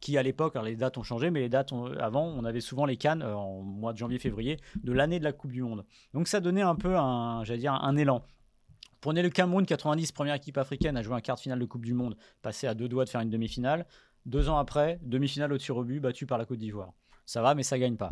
[0.00, 2.84] qui à l'époque, les dates ont changé, mais les dates ont, avant, on avait souvent
[2.84, 5.84] les cannes euh, en mois de janvier-février de l'année de la Coupe du Monde.
[6.12, 8.22] Donc ça donnait un peu un, j'allais dire un élan.
[9.00, 11.84] Prenez le Cameroun 90, première équipe africaine à jouer un quart de finale de Coupe
[11.84, 13.86] du Monde, passé à deux doigts de faire une demi-finale.
[14.24, 16.92] Deux ans après, demi-finale au tir au but, battu par la Côte d'Ivoire.
[17.24, 18.10] Ça va, mais ça gagne pas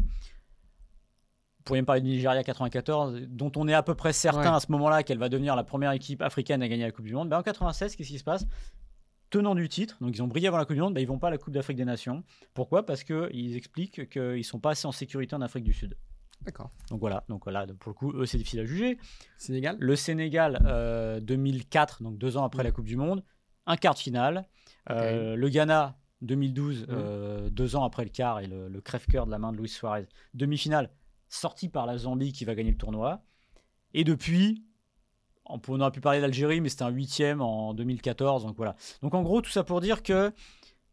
[1.65, 4.57] pourriez me parler du Nigeria 94, dont on est à peu près certain ouais.
[4.57, 7.15] à ce moment-là qu'elle va devenir la première équipe africaine à gagner la Coupe du
[7.15, 7.29] Monde.
[7.29, 8.47] Ben en 96, qu'est-ce qui se passe?
[9.31, 11.19] Tenant du titre, donc ils ont brillé avant la Coupe du Monde, ben ils vont
[11.19, 12.23] pas à la Coupe d'Afrique des Nations.
[12.53, 12.87] Pourquoi?
[12.87, 15.97] Parce qu'ils expliquent qu'ils sont pas assez en sécurité en Afrique du Sud.
[16.43, 16.71] D'accord.
[16.91, 18.99] Donc voilà, donc voilà, pour le coup, eux, c'est difficile à juger.
[19.39, 19.77] Sénégal?
[19.81, 22.67] Le Sénégal, euh, 2004, donc deux ans après mmh.
[22.67, 23.25] la Coupe du Monde,
[23.67, 24.47] un quart de finale.
[24.89, 24.99] Okay.
[24.99, 26.87] Euh, le Ghana, 2012, mmh.
[26.91, 29.71] euh, deux ans après le quart et le, le crève-cœur de la main de Luis
[29.71, 30.91] Suarez, demi-finale
[31.29, 33.23] sorti par la Zambie qui va gagner le tournoi.
[33.95, 34.65] Et depuis,
[35.47, 38.45] on aurait pu parler d'Algérie, mais c'était un huitième en 2014.
[38.45, 38.77] Donc voilà.
[39.03, 40.33] Donc en gros, tout ça pour dire que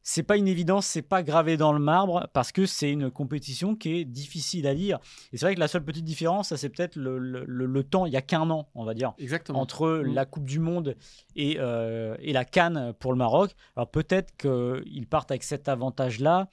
[0.03, 3.75] c'est pas une évidence, c'est pas gravé dans le marbre parce que c'est une compétition
[3.75, 4.99] qui est difficile à lire.
[5.31, 8.05] Et c'est vrai que la seule petite différence, ça c'est peut-être le, le, temps.
[8.05, 9.59] Il y a qu'un an, on va dire, Exactement.
[9.59, 10.13] entre mmh.
[10.13, 10.95] la Coupe du Monde
[11.35, 13.51] et, euh, et la Cannes pour le Maroc.
[13.75, 16.49] Alors peut-être qu'ils partent avec cet avantage-là.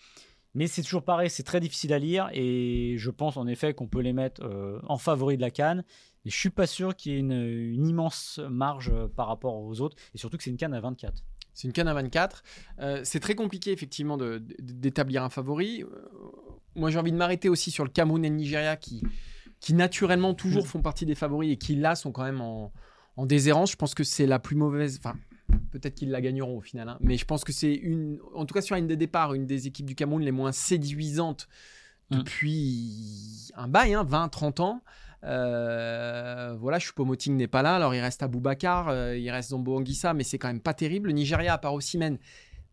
[0.55, 3.87] Mais c'est toujours pareil, c'est très difficile à lire et je pense en effet qu'on
[3.87, 5.85] peut les mettre euh, en favori de la canne.
[6.29, 9.57] Et je suis pas sûr qu'il y ait une, une, immense marge euh, par rapport
[9.57, 11.25] aux autres et surtout que c'est une canne à 24.
[11.55, 12.43] C'est une canne à 24.
[12.81, 15.85] Euh, c'est très compliqué effectivement d'établir un favori.
[15.85, 15.87] Euh,
[16.75, 19.03] moi j'ai envie de m'arrêter aussi sur le Cameroun et le Nigeria qui,
[19.59, 22.75] qui naturellement toujours font partie des favoris et qui là sont quand même en,
[23.17, 23.73] en déshérence.
[23.73, 25.01] Je pense que c'est la plus mauvaise.
[25.03, 25.17] Enfin,
[25.71, 26.91] peut-être qu'ils la gagneront au final.
[26.91, 28.19] hein, mais je pense que c'est une.
[28.35, 31.49] En tout cas, sur une des départs, une des équipes du Cameroun les moins séduisantes
[32.11, 32.19] Mm.
[32.19, 34.83] depuis un bail, hein, 20-30 ans.
[35.25, 37.77] Euh, voilà, Choupo-Moting n'est pas là.
[37.77, 41.09] Alors, il reste Aboubacar, euh, il reste Zombo Anguissa, mais c'est quand même pas terrible.
[41.09, 42.19] Le Nigeria, à part Osimhen,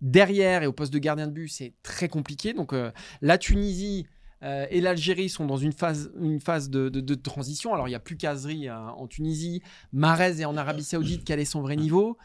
[0.01, 2.53] derrière et au poste de gardien de but, c'est très compliqué.
[2.53, 4.05] Donc, euh, la Tunisie
[4.43, 7.73] euh, et l'Algérie sont dans une phase, une phase de, transition.
[7.73, 9.61] Alors, il n'y a plus euh, en Tunisie.
[9.93, 11.23] Marez est en Arabie Saoudite.
[11.25, 12.17] Quel est son vrai niveau?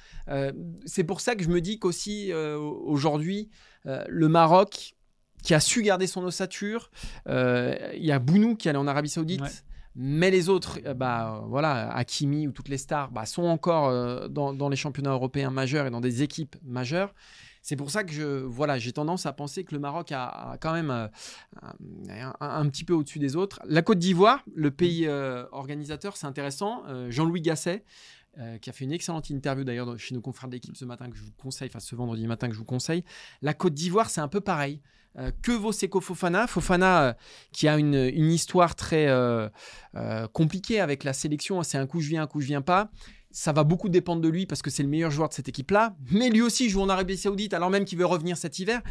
[0.85, 3.49] C'est pour ça que je me dis qu'aussi, aujourd'hui,
[3.85, 4.95] le Maroc,
[5.43, 6.91] qui a su garder son ossature,
[7.27, 9.65] il y a Bounou qui allait en Arabie Saoudite.
[9.97, 14.29] Mais les autres, euh, bah voilà, Hakimi ou toutes les stars, bah, sont encore euh,
[14.29, 17.15] dans, les championnats européens majeurs et dans des équipes majeures.
[17.63, 20.73] C'est pour ça que je, voilà, j'ai tendance à penser que le Maroc a, quand
[20.73, 21.09] même euh,
[22.41, 23.61] un, petit peu au-dessus des autres.
[23.67, 25.07] La Côte d'Ivoire, le pays
[25.53, 26.85] organisateur, c'est intéressant.
[27.11, 27.85] Jean-Louis Gasset,
[28.63, 31.23] qui a fait une excellente interview d'ailleurs chez nos confrères d'équipe ce matin que je
[31.23, 33.05] vous conseille, enfin ce vendredi matin que je vous conseille.
[33.43, 34.81] La Côte d'Ivoire, c'est un peu pareil.
[35.19, 36.47] Euh, que vaut Seko Fofana?
[36.47, 37.13] Fofana, euh,
[37.53, 39.49] qui a une, une histoire très euh,
[40.33, 42.91] compliquée avec la sélection, c'est un coup je viens, un coup je viens pas.
[43.33, 45.95] Ça va beaucoup dépendre de lui parce que c'est le meilleur joueur de cette équipe-là.
[46.11, 48.83] Mais lui aussi joue en Arabie Saoudite alors même qu'il veut revenir cet hiver.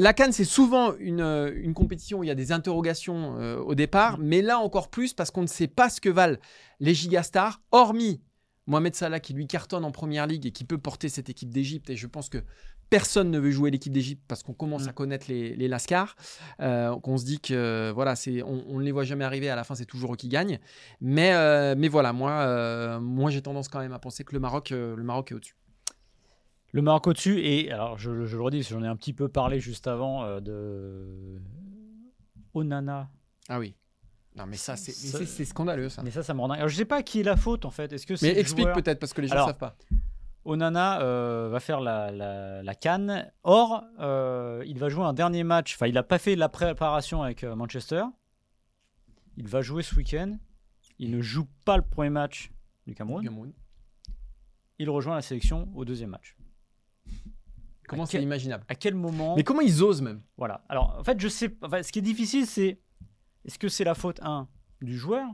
[0.00, 1.20] La Cannes, c'est souvent une,
[1.56, 3.34] une compétition où il y a des interrogations
[3.66, 6.36] au départ, mais là encore plus parce qu'on ne sait pas ce que valent
[6.78, 8.20] les gigastars, hormis
[8.68, 11.88] Mohamed Salah qui lui cartonne en première ligue et qui peut porter cette équipe d'Égypte.
[11.88, 12.38] Et je pense que
[12.90, 14.88] personne ne veut jouer l'équipe d'Égypte parce qu'on commence Mm.
[14.88, 16.14] à connaître les, les Lascars.
[16.60, 19.48] Euh, qu'on se dit que voilà, c'est, on, ne les voit jamais arriver.
[19.48, 20.58] À la fin, c'est toujours eux qui gagnent.
[21.00, 24.40] Mais, euh, mais voilà, moi, euh, moi j'ai tendance quand même à penser que le
[24.40, 25.56] Maroc, le Maroc est au-dessus.
[26.72, 29.58] Le Maroc au-dessus, et alors je, je le redis, j'en ai un petit peu parlé
[29.60, 31.40] juste avant de
[32.52, 33.08] Onana.
[33.48, 33.74] Ah oui.
[34.38, 36.02] Non, mais ça, c'est, Ça- scandaleux ça.
[36.02, 36.58] Mais ça, ça me rend dingue.
[36.58, 37.92] Alors je sais pas à qui est la faute en fait.
[37.92, 39.76] Est-ce que c'est Mais explique joueur peut-être parce que les gens ne savent pas.
[40.44, 43.30] Onana euh, va faire la, la, la canne.
[43.42, 45.74] Or, euh, il va jouer un dernier match.
[45.74, 48.04] Enfin, il n'a pas fait la préparation avec euh, Manchester.
[49.36, 50.38] Il va jouer ce week-end.
[50.98, 52.50] Il ne joue pas le premier match
[52.86, 53.22] du Cameroun.
[53.22, 53.52] Cameroun.
[54.78, 56.34] Il rejoint la sélection au deuxième match.
[57.88, 58.64] Comment c'est quel- imaginable?
[58.68, 60.22] À quel moment Mais comment ils osent même?
[60.36, 60.62] Voilà.
[60.68, 61.54] Alors, en fait, je sais.
[61.62, 62.78] Enfin, ce qui est difficile, c'est
[63.48, 64.46] est-ce que c'est la faute 1
[64.82, 65.26] du joueur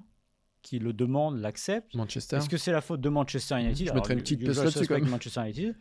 [0.62, 1.94] qui le demande, l'accepte?
[1.96, 2.37] Manchester.
[2.37, 3.77] Est-ce que c'est la faute de Manchester United?
[3.77, 5.11] Je Alors, mettrais une petite pièce là-dessus, suspect quand même.
[5.11, 5.77] Manchester United.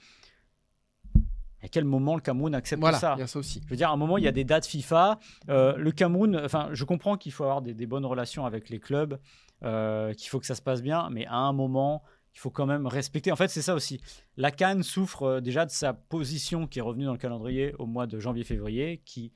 [1.62, 3.14] À quel moment le Cameroun accepte Voilà, ça?
[3.18, 3.62] il y a ça aussi.
[3.64, 5.20] Je veux dire, à un moment, il y a des dates FIFA.
[5.50, 8.80] Euh, le Cameroun, enfin, je comprends qu'il faut avoir des, des bonnes relations avec les
[8.80, 9.20] clubs,
[9.64, 12.02] euh, qu'il faut que ça se passe bien, mais à un moment,
[12.36, 13.32] il faut quand même respecter.
[13.32, 14.02] En fait, c'est ça aussi.
[14.38, 17.86] La Cannes souffre euh, déjà de sa position qui est revenue dans le calendrier au
[17.86, 19.32] mois de janvier-février, qui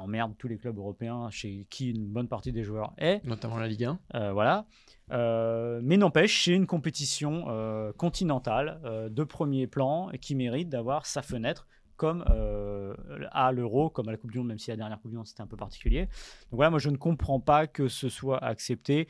[0.00, 3.24] emmerde tous les clubs européens chez qui une bonne partie des joueurs est.
[3.24, 3.98] Notamment la Ligue 1.
[4.14, 4.66] Euh, voilà.
[5.12, 10.68] Euh, mais n'empêche, c'est une compétition euh, continentale euh, de premier plan et qui mérite
[10.68, 12.94] d'avoir sa fenêtre comme euh,
[13.30, 15.26] à l'Euro, comme à la Coupe du Monde, même si la dernière Coupe du Monde
[15.26, 16.06] c'était un peu particulier.
[16.06, 19.08] Donc voilà, moi je ne comprends pas que ce soit accepté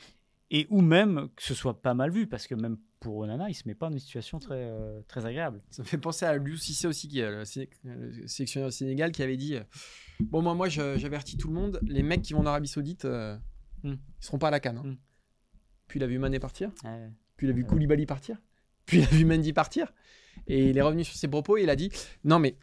[0.51, 3.55] et ou même que ce soit pas mal vu parce que même pour Onana, il
[3.55, 5.61] se met pas dans une situation très, euh, très agréable.
[5.71, 8.77] Ça me fait penser à Liu Cissé aussi, qui est le, sé- le sélectionneur du
[8.77, 9.63] Sénégal, qui avait dit euh,
[10.21, 13.37] Bon, moi, moi j'avertis tout le monde, les mecs qui vont en Arabie Saoudite, euh,
[13.83, 13.93] Hmm.
[14.21, 14.79] ils seront pas à la canne.
[14.79, 14.83] hein.
[14.85, 14.97] Hmm.
[15.89, 17.11] Puis il a vu Mané partir, Ouais.
[17.37, 17.65] puis il a vu.
[17.65, 18.39] Koulibaly partir,
[18.87, 19.93] puis il a vu Mendy partir.
[20.47, 21.91] Et il est revenu sur ses propos et il a dit
[22.25, 22.57] Non, mais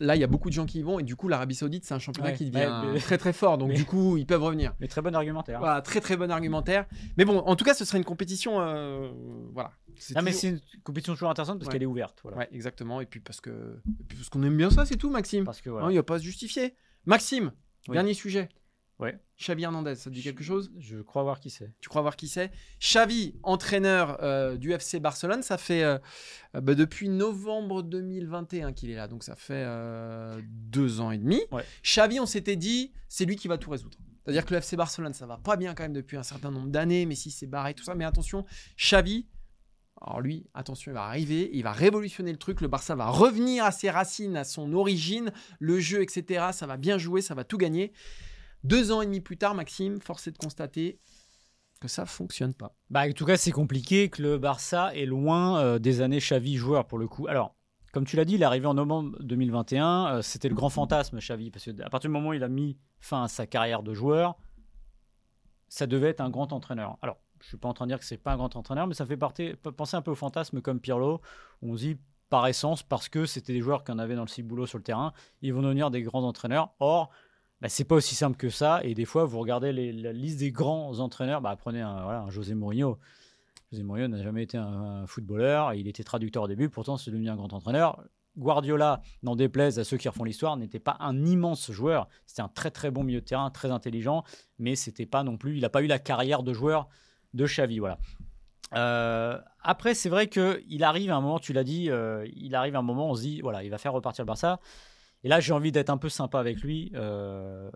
[0.00, 1.84] là, il y a beaucoup de gens qui y vont, et du coup, l'Arabie Saoudite,
[1.84, 2.36] c'est un championnat Ouais.
[2.36, 4.74] qui devient Ouais, mais- très très fort, donc mais- du coup, ils peuvent revenir.
[4.80, 5.58] Mais très bon argumentaire.
[5.60, 6.86] Voilà, très très bon argumentaire.
[7.16, 8.60] Mais bon, en tout cas, ce serait une compétition.
[8.60, 9.10] euh,
[9.52, 9.72] voilà.
[9.98, 11.72] C'est Non, mais c'est une compétition toujours intéressante parce Ouais.
[11.74, 12.18] qu'elle est ouverte.
[12.22, 12.38] Voilà.
[12.38, 13.00] Ouais, exactement.
[13.00, 15.44] Et puis parce que, et puis parce qu'on aime bien ça, c'est tout, Maxime.
[15.44, 15.88] Parce que Hein, voilà.
[15.90, 16.74] Il n'y a pas à se justifier.
[17.06, 17.52] Maxime,
[17.88, 17.94] Oui.
[17.94, 18.48] dernier sujet.
[18.98, 19.18] Ouais.
[19.38, 20.72] Xavi Hernandez, ça te dit quelque chose?
[20.78, 21.70] Je crois voir qui c'est.
[21.80, 22.50] Tu crois voir qui c'est?
[22.80, 25.98] Xavi, entraîneur euh, du FC Barcelone, ça fait euh,
[26.54, 31.18] euh, bah, depuis novembre 2021 qu'il est là, donc ça fait euh, deux ans et
[31.18, 31.42] demi.
[31.52, 31.64] Ouais.
[31.84, 33.98] Xavi, on s'était dit, c'est lui qui va tout résoudre.
[34.24, 36.68] C'est-à-dire que le FC Barcelone, ça va pas bien quand même depuis un certain nombre
[36.68, 37.94] d'années, mais si c'est barré, tout ça.
[37.94, 38.44] Mais attention,
[38.78, 39.26] Xavi,
[40.00, 42.60] alors lui, attention, il va arriver, il va révolutionner le truc.
[42.60, 46.48] Le Barça va revenir à ses racines, à son origine, le jeu, etc.
[46.52, 47.92] Ça va bien jouer, ça va tout gagner.
[48.62, 50.98] Deux ans et demi plus tard, Maxime, force est de constater
[51.80, 52.74] que ça fonctionne pas.
[52.90, 56.56] Bah, en tout cas, c'est compliqué que le Barça est loin euh, des années Xavi
[56.56, 57.26] joueur pour le coup.
[57.26, 57.54] Alors,
[57.92, 60.16] comme tu l'as dit, il est arrivé en novembre 2021.
[60.16, 62.78] euh, C'était le grand fantasme Xavi parce qu'à partir du moment où il a mis
[63.00, 64.36] fin à sa carrière de joueur,
[65.68, 66.98] ça devait être un grand entraîneur.
[67.02, 68.94] Alors, je suis pas en train de dire que c'est pas un grand entraîneur, mais
[68.94, 71.20] ça fait partie- penser un peu au fantasme comme Pirlo.
[71.62, 74.28] où On se dit par essence parce que c'était des joueurs qu'on avait dans le
[74.28, 76.70] ciboulot sur le terrain, ils vont devenir des grands entraîneurs.
[76.80, 77.10] Or,
[77.60, 78.80] bah, c'est pas aussi simple que ça.
[78.82, 82.98] Et des fois, vous regardez la liste des grands entraîneurs, bah, prenez un, José Mourinho.
[83.70, 84.66] José Mourinho n'a jamais été un,
[85.02, 85.74] un footballeur.
[85.74, 88.02] Il était traducteur au début, pourtant c'est devenu un grand entraîneur.
[88.36, 92.06] Guardiola, n'en déplaise à ceux qui refont l'histoire, n'était pas un immense joueur.
[92.26, 94.24] C'était un très très bon milieu de terrain, très intelligent,
[94.58, 95.56] mais c'était pas non plus.
[95.56, 96.88] Il n'a pas eu la carrière de joueur
[97.36, 97.98] de Xavi, voilà.
[98.74, 102.54] Euh, après, c'est vrai que il arrive à un moment, tu l'as dit, euh, il
[102.54, 104.60] arrive à un moment, on se dit, voilà, il va faire repartir le Barça.
[105.22, 106.90] Et là, j'ai envie d'être un peu sympa avec lui.
[106.94, 107.70] euh,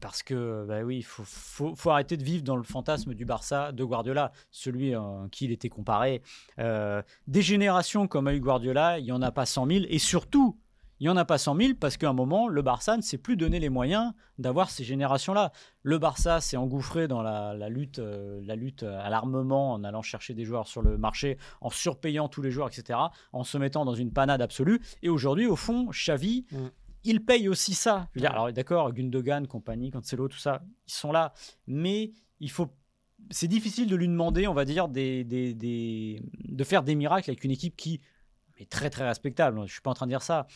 [0.00, 3.70] parce que, bah oui, il faut, faut, arrêter de vivre dans le fantasme du Barça
[3.70, 6.22] de Guardiola, celui en qui il était comparé.
[6.58, 9.84] Des générations comme a eu Guardiola, il n'y en a pas 100 000.
[9.88, 10.58] Et surtout,
[11.02, 13.18] il n'y en a pas 100 000 parce qu'à un moment, le Barça ne s'est
[13.18, 15.50] plus donné les moyens d'avoir ces générations-là.
[15.82, 20.02] Le Barça s'est engouffré dans la, la lutte, euh, la lutte à l'armement en allant
[20.02, 22.98] chercher des joueurs sur le marché, en surpayant tous les joueurs, etc.,
[23.32, 24.80] en se mettant dans une panade absolue.
[25.02, 26.56] Et aujourd'hui, au fond, Xavi, Mm.
[27.02, 28.06] il paye aussi ça.
[28.14, 31.32] Je veux dire, alors d'accord, Gundogan, compagnie, Cancelo, tout ça, ils sont là.
[31.66, 32.68] Mais il faut
[33.30, 37.30] c'est difficile de lui demander, on va dire, des, des- des- de faire des miracles
[37.30, 38.00] avec une équipe qui
[38.58, 39.60] est très très respectable.
[39.66, 40.46] Je suis pas en train de dire ça.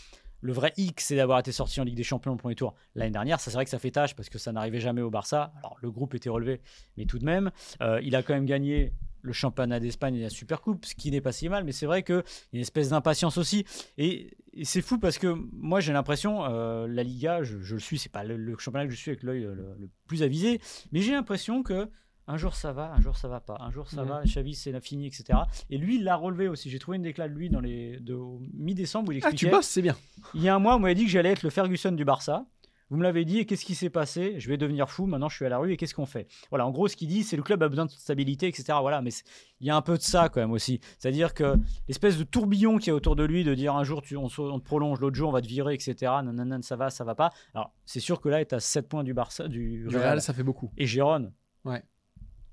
[0.46, 3.10] Le vrai hic, c'est d'avoir été sorti en Ligue des Champions au premier tour l'année
[3.10, 3.40] dernière.
[3.40, 5.52] Ça, c'est vrai que ça fait tâche parce que ça n'arrivait jamais au Barça.
[5.58, 6.60] Alors, le groupe était relevé,
[6.96, 7.50] mais tout de même,
[7.82, 11.20] euh, il a quand même gagné le championnat d'Espagne et la Supercoupe, ce qui n'est
[11.20, 11.64] pas si mal.
[11.64, 13.64] Mais c'est vrai qu'il y a une espèce d'impatience aussi.
[13.98, 18.12] Et, c'est fou parce que moi, j'ai l'impression, euh, la Liga, je, le suis, c'est
[18.12, 20.60] pas le, championnat que je suis avec l'œil euh, le plus avisé,
[20.92, 21.90] mais j'ai l'impression que
[22.28, 24.78] un jour ça va, un jour ça va pas, un jour ça va, Xavi c'est
[24.80, 25.38] fini, etc.
[25.70, 26.70] Et lui, il l'a relevé aussi.
[26.70, 29.46] J'ai trouvé une déclat de lui dans les de au mi-décembre où il Ah, expliquait.
[29.46, 29.96] tu bosses, c'est bien.
[30.34, 32.46] Il y a un mois, on m'avait dit que j'allais être le Ferguson du Barça.
[32.88, 34.36] Vous me l'avez dit, et qu'est-ce qui s'est passé?
[34.38, 36.28] Je vais devenir fou, maintenant je suis à la rue, et qu'est-ce qu'on fait?
[36.50, 38.78] Voilà, en gros, ce qu'il dit, c'est le club a besoin de stabilité, etc.
[38.80, 39.10] Voilà, mais
[39.58, 40.78] il y a un peu de ça quand même aussi.
[40.96, 41.56] C'est-à-dire que
[41.88, 44.64] l'espèce de tourbillon qui est autour de lui, de dire un jour tu, on, te
[44.64, 45.94] prolonge, l'autre jour on va te virer, etc.
[46.22, 47.32] Nanana, ça va, ça va pas.
[47.54, 50.32] Alors, c'est sûr que là, tu as 7 points du Barça, du, Du Real, ça
[50.32, 50.70] fait beaucoup.
[50.76, 51.32] et Gérone.
[51.64, 51.82] Ouais.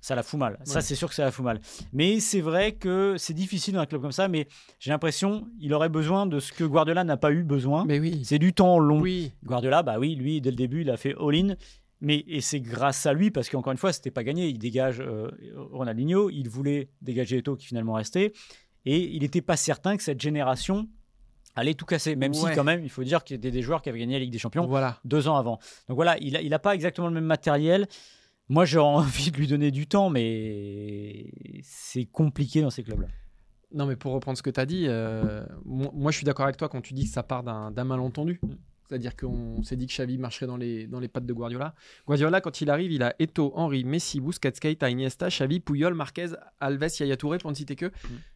[0.03, 0.59] Ça la fout mal.
[0.65, 1.61] Ça, c'est sûr que ça la fout mal.
[1.93, 5.73] Mais c'est vrai que c'est difficile dans un club comme ça, mais j'ai l'impression il
[5.73, 7.85] aurait besoin de ce que Guardiola n'a pas eu besoin.
[7.85, 8.19] Mais oui.
[8.25, 8.99] C'est du temps long.
[8.99, 9.31] Oui.
[9.45, 11.55] Guardiola, bah oui, lui, dès le début, il a fait all-in.
[12.01, 14.49] Mais, et c'est grâce à lui, parce qu'encore une fois, c'était pas gagné.
[14.49, 15.31] Il dégage euh,
[15.71, 18.33] Ronaldinho, il voulait dégager Eto'o qui finalement restait.
[18.85, 20.89] Et il n'était pas certain que cette génération
[21.55, 22.17] allait tout casser.
[22.17, 23.99] Même si, quand même, il faut dire qu'il y a des, des joueurs qui avaient
[23.99, 24.99] gagné la Ligue des Champions Voilà.
[25.05, 25.59] deux ans avant.
[25.87, 27.87] Donc voilà, il n'a il a pas exactement le même matériel.
[28.49, 31.31] Moi, j'ai envie de lui donner du temps, mais
[31.63, 33.07] c'est compliqué dans ces clubs-là.
[33.73, 36.57] Non, mais pour reprendre ce que tu as dit, euh, moi, je suis d'accord avec
[36.57, 38.39] toi quand tu dis que ça part d'un malentendu.
[38.87, 41.73] C'est-à-dire qu'on s'est dit que Xavi marcherait dans les, dans les pattes de Guardiola.
[42.05, 46.27] Guardiola, quand il arrive, il a Eto, Henry, Messi, Busquets, Keita, Iniesta, Xavi, Puyol, Marquez,
[46.59, 47.91] Alves, Yaya Touré, pour ne citer que.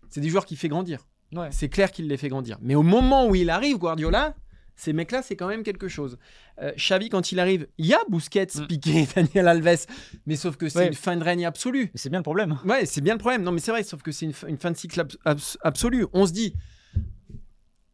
[0.10, 1.06] C'est des joueurs qui fait grandir.
[1.34, 1.50] Ouais.
[1.52, 2.58] C'est clair qu'il les fait grandir.
[2.62, 4.36] Mais au moment où il arrive, Guardiola,
[4.80, 6.18] ces mecs-là, c'est quand même quelque chose.
[6.62, 8.68] Euh, Xavi, quand il arrive, il y a Busquets, Mm.
[8.68, 9.86] Piqué, Daniel Alves,
[10.26, 10.88] mais sauf que c'est Ouais.
[10.88, 11.92] une fin de règne absolue.
[11.96, 12.60] C'est bien le problème.
[12.64, 13.42] Ouais, c'est bien le problème.
[13.44, 15.58] Non, mais c'est vrai, sauf que c'est une, fin- une fin de cycle abs- abs-
[15.64, 16.06] absolue.
[16.14, 16.54] On se dit.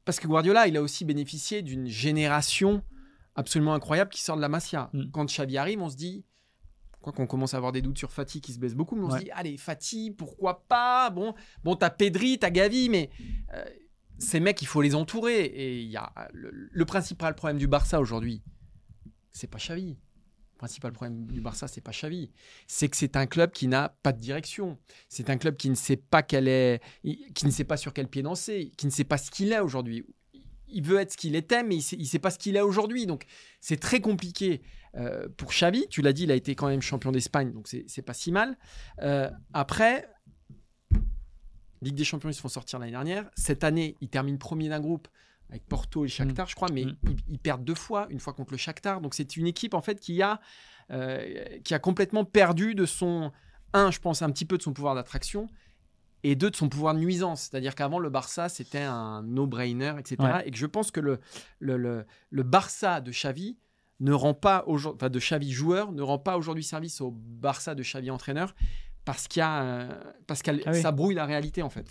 [0.06, 2.84] Parce que Guardiola, il a aussi bénéficié d'une génération
[3.36, 4.89] absolument incroyable qui sort de la Masia.
[4.93, 5.04] Mm.
[5.12, 6.26] Quand Xavi arrive, on se dit.
[7.02, 9.10] Quoi qu'on commence à avoir des doutes sur Fati qui se baisse beaucoup, mais on
[9.10, 9.19] Ouais.
[9.19, 11.10] se dit, allez, Fati, pourquoi pas?
[11.10, 13.10] Bon, bon t'as Pedri, t'as Gavi, mais
[13.54, 13.63] euh,
[14.17, 15.45] ces mecs, il faut les entourer.
[15.45, 18.41] Et il y a le, principal problème du Barça aujourd'hui,
[19.32, 19.97] c'est pas Xavi.
[20.54, 22.32] Le principal problème du Barça, c'est pas Xavi.
[22.67, 24.78] C'est que c'est un club qui n'a pas de direction.
[25.10, 26.82] C'est un club qui ne sait pas quel est,
[27.34, 29.60] qui ne sait pas sur quel pied danser, qui ne sait pas ce qu'il est
[29.60, 30.06] aujourd'hui.
[30.67, 33.06] Il veut être ce qu'il était, mais il il sait pas ce qu'il est aujourd'hui.
[33.06, 33.26] Donc
[33.60, 34.62] c'est très compliqué
[34.95, 35.88] euh, pour Xavi.
[35.89, 38.58] Tu l'as dit, il a été quand même champion d'Espagne, donc c'est pas si mal.
[39.02, 40.08] Euh, après,
[41.84, 43.30] Ligue des Champions, ils se font sortir l'année dernière.
[43.36, 45.08] Cette année, ils terminent premier d'un groupe
[45.50, 46.96] avec Porto et Shakhtar, je crois, mais Mm.
[47.04, 49.02] ils, ils perdent deux fois, une fois contre le Shakhtar.
[49.02, 50.39] Donc c'est une équipe en fait qui a,
[50.91, 53.32] euh, qui a complètement perdu de son,
[53.74, 55.48] un, je pense, un petit peu de son pouvoir d'attraction,
[56.24, 57.41] et deux, de son pouvoir de nuisance.
[57.41, 60.15] C'est-à-dire qu'avant, le Barça, c'était un no-brainer, etc.
[60.22, 60.48] Ouais.
[60.48, 61.19] Et que je pense que le,
[61.60, 63.58] le, le, le Barça de Xavi
[64.00, 67.76] ne rend pas aujourd'hui, enfin de Xavi joueur, ne rend pas aujourd'hui service au Barça
[67.76, 68.56] de Xavi entraîneur
[69.06, 70.82] parce qu'il y a, euh, parce que Ah oui.
[70.82, 71.86] ça brouille la réalité en fait.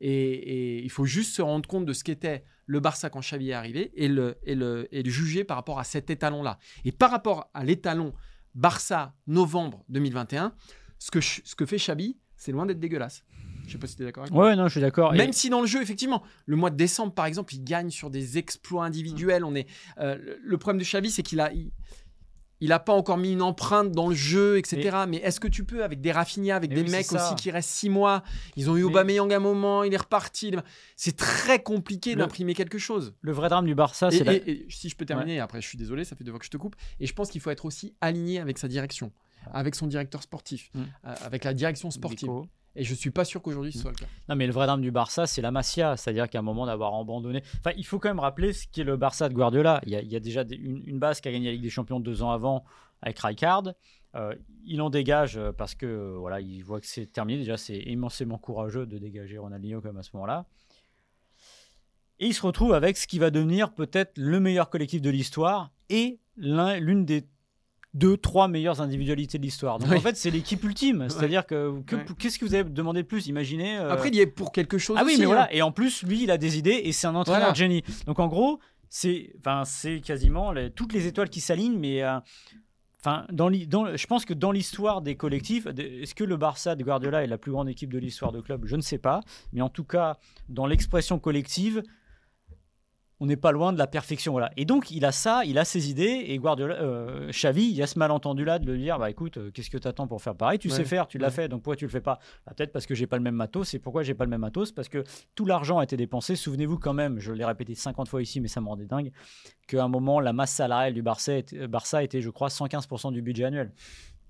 [0.00, 3.50] Et, et il faut juste se rendre compte de ce qu'était le Barça quand Xavi
[3.50, 6.58] est arrivé et le, et le, et le juger par rapport à cet étalon-là.
[6.84, 8.12] Et par rapport à l'étalon
[8.54, 10.52] Barça novembre 2021,
[10.98, 13.24] ce que, ce que fait Xavi, c'est loin d'être dégueulasse.
[13.66, 14.46] Je sais pas si tu es d'accord avec moi.
[14.46, 15.14] Ouais, non, je suis d'accord.
[15.14, 17.90] Et- Même si dans le jeu, effectivement, le mois de décembre, par exemple, il gagne
[17.90, 19.44] sur des exploits individuels.
[19.44, 19.66] On est,
[19.98, 21.72] euh, le- le problème de Xavi, c'est qu'il a, il,
[22.60, 24.96] il a pas encore mis une empreinte dans le jeu, etc.
[25.08, 27.50] Mais est-ce que tu peux, avec des Rafinha, avec Mais des oui, mecs aussi qui
[27.50, 28.22] restent six mois,
[28.56, 30.54] ils ont eu Mais- Aubameyang à un moment, il est reparti.
[30.96, 33.14] C'est très compliqué Le- d'imprimer quelque chose.
[33.20, 35.68] Le vrai drame du Barça, c'est la- et- et si je peux terminer, après je
[35.68, 36.76] suis désolé, ça fait deux fois que je te coupe.
[37.00, 39.12] Et je pense qu'il faut être aussi aligné avec sa direction,
[39.52, 40.80] avec son directeur sportif, Mm.
[41.06, 42.20] euh, avec la direction sportive.
[42.28, 42.46] Dico.
[42.78, 44.06] Et je suis pas sûr qu'aujourd'hui ce soit le cas.
[44.28, 45.96] Non, mais le vrai drame du Barça, c'est la Masia.
[45.96, 47.42] C'est-à-dire qu'à un moment d'avoir abandonné.
[47.58, 49.80] Enfin, il faut quand même rappeler ce qu'est le Barça de Guardiola.
[49.86, 52.30] Il y a, déjà une, base qui a gagné la Ligue des Champions deux ans
[52.30, 52.64] avant
[53.00, 53.72] avec Rijkaard.
[54.14, 54.34] Euh,
[54.64, 57.38] il en dégage euh, parce que euh, voilà, il voit que c'est terminé.
[57.38, 60.46] Déjà, c'est immensément courageux de dégager Ronaldinho comme à ce moment-là.
[62.18, 65.70] Et il se retrouve avec ce qui va devenir peut-être le meilleur collectif de l'histoire
[65.90, 67.26] et l'un- l'une des
[67.96, 69.78] deux, trois meilleures individualités de l'histoire.
[69.78, 69.96] Donc Oui.
[69.96, 71.06] en fait, c'est l'équipe ultime.
[71.08, 71.80] C'est-à-dire que
[72.18, 73.26] qu'est-ce que vous avez demandé de plus?
[73.26, 73.78] Imaginez.
[73.78, 75.28] euh, Après, il y est pour quelque chose ah oui, aussi, mais hein.
[75.28, 75.54] voilà.
[75.54, 77.52] Et en plus, lui, il a des idées et c'est un entraîneur Voilà.
[77.52, 77.82] de génie.
[78.06, 82.02] Donc en gros, c'est, enfin, c'est quasiment les- toutes les étoiles qui s'alignent, mais.
[82.02, 82.18] euh,
[83.00, 86.82] Enfin, dans, dans- je pense que dans l'histoire des collectifs, est-ce que le Barça de
[86.82, 88.62] Guardiola est la plus grande équipe de l'histoire de club?
[88.66, 89.20] Je ne sais pas.
[89.52, 90.16] Mais en tout cas,
[90.48, 91.84] dans l'expression collective,
[93.18, 94.32] on n'est pas loin de la perfection.
[94.32, 94.50] Voilà.
[94.58, 96.24] Et donc, il a ça, il a ses idées.
[96.26, 99.50] Et Guardiola, euh, Xavi, il y a ce malentendu-là de lui dire bah, écoute, euh,
[99.50, 100.58] qu'est-ce que tu attends pour faire pareil?
[100.58, 100.74] Tu Ouais.
[100.74, 101.32] sais faire, tu l'as Ouais.
[101.32, 102.18] fait, donc pourquoi tu le fais pas?
[102.46, 103.72] Bah, Peut-être parce que j'ai pas le même matos.
[103.72, 104.70] Et pourquoi j'ai pas le même matos?
[104.72, 105.02] Parce que
[105.34, 106.36] tout l'argent a été dépensé.
[106.36, 109.10] Souvenez-vous quand même, je l'ai répété 50 fois ici, mais ça me rendait dingue,
[109.66, 113.12] qu'à un moment, la masse salariale du Barça était, euh, Barça était je crois, 115%
[113.12, 113.72] du budget annuel.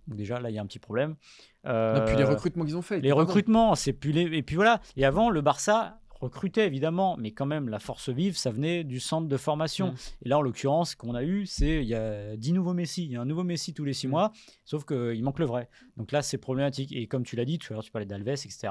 [0.06, 1.16] Donc déjà, là, il y a un petit problème.
[1.64, 3.00] Et puis les Euh, recrutements qu'ils ont fait.
[3.00, 4.22] les recrutements, c'est plus les...
[4.38, 4.80] Et puis voilà.
[4.96, 9.00] Et avant, le Barça recrutait évidemment, mais quand même, la force vive, ça venait du
[9.00, 9.88] centre de formation.
[9.88, 9.96] Mm.
[10.24, 13.04] Et là, en l'occurrence, ce qu'on a eu, c'est il y a 10 nouveaux Messi.
[13.04, 14.10] Il y a un nouveau Messi tous les 6 Mm.
[14.10, 14.32] mois,
[14.64, 15.68] sauf qu'il manque le vrai.
[15.96, 16.92] Donc là, c'est problématique.
[16.92, 18.68] Et comme tu l'as dit, l'heure, tu parlais d'Alves, etc.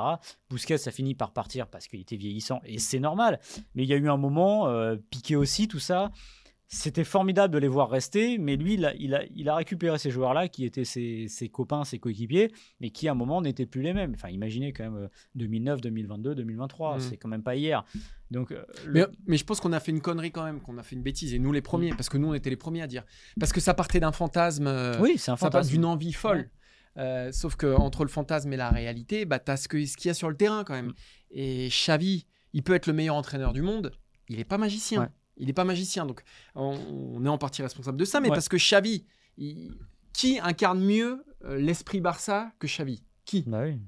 [0.50, 3.40] Busquets, ça finit par partir parce qu'il était vieillissant, et c'est normal.
[3.76, 6.12] Mais il y a eu un moment, euh, piqué aussi, tout ça.
[6.76, 9.98] C'était formidable de les voir rester, mais lui, il a, il a, il a récupéré
[9.98, 13.66] ces joueurs-là qui étaient ses, ses copains, ses coéquipiers, mais qui à un moment n'étaient
[13.66, 14.14] plus les mêmes.
[14.16, 17.00] Enfin, imaginez quand même euh, 2009, 2022, 2023, Mm.
[17.00, 17.86] c'est quand même pas hier.
[18.32, 20.78] Donc, euh, le- Mais, mais je pense qu'on a fait une connerie quand même, qu'on
[20.78, 21.34] a fait une bêtise.
[21.34, 23.04] Et nous, les premiers, parce que nous, on était les premiers à dire.
[23.40, 24.68] Parce que ça partait d'un fantasme.
[24.68, 25.70] euh, oui, c'est un ça fantasme.
[25.72, 26.50] d'une envie folle.
[26.98, 29.98] Euh, sauf que entre le fantasme et la réalité, bah, tu as ce que- ce
[29.98, 30.88] qu'il y a sur le terrain quand même.
[30.88, 30.94] Mm.
[31.32, 33.92] Et Xavi, il peut être le meilleur entraîneur du monde,
[34.30, 35.02] il n'est pas magicien.
[35.02, 35.08] Ouais.
[35.38, 36.24] Il n'est pas magicien, donc
[36.56, 36.78] on,
[37.16, 38.36] on est en partie responsable de ça, mais Ouais.
[38.36, 39.06] parce que Xavi,
[39.38, 39.78] il-
[40.14, 43.04] qui incarne mieux euh, l'esprit Barça que Xavi?
[43.26, 43.44] Qui?
[43.48, 43.80] Bah oui.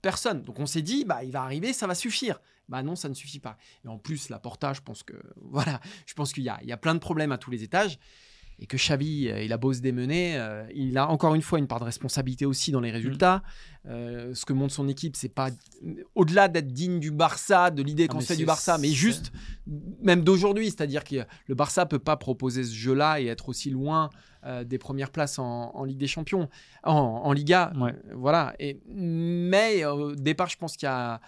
[0.00, 0.42] Personne.
[0.42, 2.40] Donc on s'est dit, bah, il va arriver, ça va suffire.
[2.68, 3.56] Bah non, ça ne suffit pas.
[3.84, 6.68] Et en plus, la Porta, je pense que voilà, je pense qu'il y a, il
[6.68, 7.98] y a plein de problèmes à tous les étages.
[8.62, 11.58] Et que Xavi, euh, il a beau se démener, euh, il a encore une fois
[11.58, 13.42] une part de responsabilité aussi dans les résultats.
[13.88, 15.48] Euh, ce que montre son équipe, c'est pas
[16.14, 19.32] au-delà d'être digne du Barça, de l'idée Ah, qu'on fait du Barça, mais juste
[20.00, 20.66] même d'aujourd'hui.
[20.66, 21.16] C'est-à-dire que
[21.48, 24.10] le Barça peut pas proposer ce jeu-là et être aussi loin
[24.46, 26.48] euh, des premières places en, en Ligue des Champions,
[26.84, 27.72] en, en Liga.
[27.80, 27.94] Ouais.
[28.14, 28.54] Voilà.
[28.60, 31.20] Et, mais au départ, je pense qu'il y a,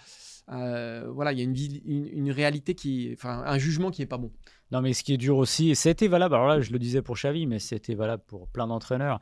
[0.47, 4.05] voilà, il y a une, vie- une, une réalité qui, enfin, un jugement qui est
[4.05, 4.31] pas bon.
[4.71, 7.01] Non, mais ce qui est dur aussi, et été valable, alors là, je le disais
[7.01, 9.19] pour Xavi, mais c'était valable pour plein d'entraîneurs.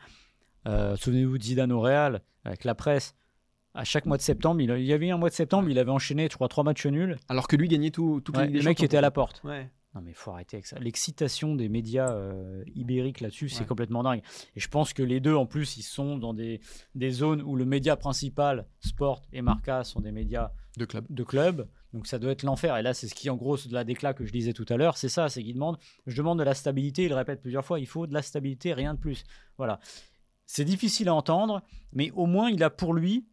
[0.68, 3.16] Euh, Souvenez-vous de Zidane au Real, avec la presse.
[3.74, 5.92] À chaque mois de septembre, il, il y avait un mois de septembre, il avait
[5.92, 7.18] enchaîné, je crois, trois matchs nuls.
[7.28, 8.86] Alors que lui gagnait tout, toutes Ouais, les le mec Champions.
[8.86, 9.42] était à la porte.
[9.44, 9.70] Ouais.
[9.96, 10.80] Non, mais il faut arrêter avec ça.
[10.80, 14.22] L'excitation des médias euh, ibériques là-dessus, c'est complètement dingue.
[14.56, 16.62] Et je pense que les deux, en plus, ils sont dans des,
[16.96, 21.06] des zones où le média principal, Sport et Marca, sont des médias De club.
[21.12, 21.68] de club.
[21.94, 22.76] Donc ça doit être l'enfer.
[22.78, 24.78] Et là, c'est ce qui, en gros, de la déclat que je disais tout à
[24.78, 24.98] l'heure.
[24.98, 25.78] C'est ça, c'est qu'il demande,
[26.08, 27.04] je demande de la stabilité.
[27.04, 29.24] Il le répète plusieurs fois, il faut de la stabilité, rien de plus.
[29.58, 29.80] Voilà.
[30.46, 31.62] C'est difficile à entendre,
[31.94, 33.28] mais au moins, il a pour lui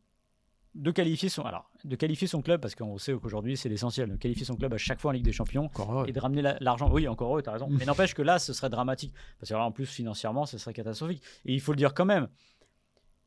[0.77, 4.17] de qualifier son, alors, de qualifier son club, parce qu'on sait qu'aujourd'hui, c'est l'essentiel, de
[4.17, 6.57] qualifier son club à chaque fois en Ligue des Champions Encore et de ramener la-
[6.61, 6.89] l'argent.
[6.93, 7.67] Oui, encore eux, tu as raison.
[7.69, 9.13] Mais n'empêche que là, ce serait dramatique.
[9.41, 11.23] Parce que là, en plus, financièrement, ce serait catastrophique.
[11.45, 12.29] Et il faut le dire quand même.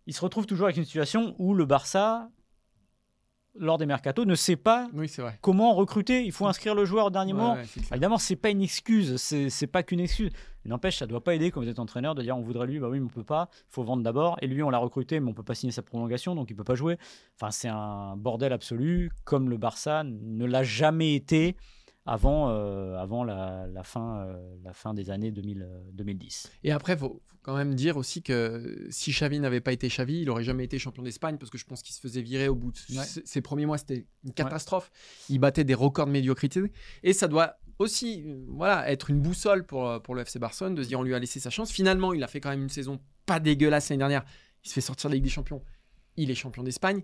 [0.05, 2.29] Il se retrouve toujours avec une situation où le Barça,
[3.55, 5.11] lors des mercatos, ne sait pas Oui,
[5.41, 6.23] comment recruter.
[6.25, 7.53] Il faut inscrire le joueur au dernier Ouais, moment.
[7.53, 7.65] ouais.
[7.91, 10.31] Évidemment, c'est pas une excuse, c'est pas qu'une excuse.
[10.65, 12.87] N'empêche, ça doit pas aider quand vous êtes entraîneur de dire on voudrait lui, bah
[12.89, 14.37] oui, mais on peut pas, il faut vendre d'abord.
[14.41, 16.63] Et lui, on l'a recruté, mais on peut pas signer sa prolongation, donc il peut
[16.63, 16.97] pas jouer.
[17.35, 21.57] Enfin, c'est un bordel absolu, comme le Barça ne l'a jamais été
[22.05, 26.51] avant, euh, avant la, la fin, euh, la fin des années 2000, euh, 2010.
[26.63, 30.21] Et après, faut, faut quand même dire aussi que si Xavi n'avait pas été Xavi,
[30.21, 32.55] il aurait jamais été champion d'Espagne parce que je pense qu'il se faisait virer au
[32.55, 33.05] bout de Ouais.
[33.05, 34.91] ses- premiers mois, c'était une catastrophe.
[35.29, 36.61] Il battait des records de médiocrité
[37.03, 40.89] et ça doit aussi voilà, être une boussole pour, pour le FC Barcelone de se
[40.89, 41.71] dire on lui a laissé sa chance.
[41.71, 44.25] Finalement, il a fait quand même une saison pas dégueulasse l'année dernière.
[44.63, 45.63] Il se fait sortir de la Ligue des Champions.
[46.17, 47.03] Il est champion d'Espagne.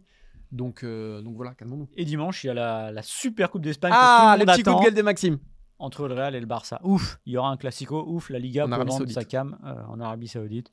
[0.51, 1.87] Donc, euh, donc voilà, calmons-nous.
[1.95, 4.45] Et dimanche, il y a la, la super Coupe d'Espagne Ah, que le tout le
[4.45, 5.37] monde petit coup de gueule de Maxime.
[5.77, 6.79] entre le Real et le Barça.
[6.83, 9.13] Ouf, il y aura un classico, ouf, la Liga En Arabie Saoudite.
[9.15, 10.71] sa cam euh, en Arabie Saoudite.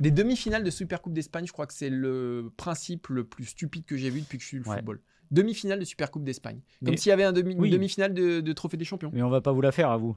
[0.00, 3.84] Des demi-finales de Super Coupe d'Espagne, je crois que c'est le principe le plus stupide
[3.84, 4.76] que j'ai vu depuis que je suis le Ouais.
[4.76, 5.00] football.
[5.32, 6.60] Demi-finale de Super Coupe d'Espagne.
[6.84, 7.68] Comme Mais- s'il y avait un demi- Oui.
[7.68, 9.10] une demi-finale de, de Trophée des Champions.
[9.12, 10.16] Mais on va pas vous la faire à vous.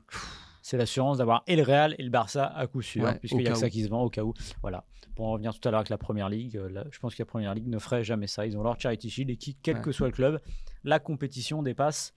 [0.61, 3.47] C'est l'assurance d'avoir et le Real et le Barça à coup sûr, Ouais, puisqu'il y
[3.47, 4.33] a que ça qui se vend au cas où.
[4.61, 4.85] Voilà.
[5.15, 7.21] Pour en revenir tout à l'heure avec la Première Ligue, euh, là, je pense que
[7.21, 8.45] la Première Ligue ne ferait jamais ça.
[8.45, 9.81] Ils ont leur Charity Shield et qui, quel Ouais.
[9.81, 10.39] que soit le club,
[10.83, 12.13] la compétition dépasse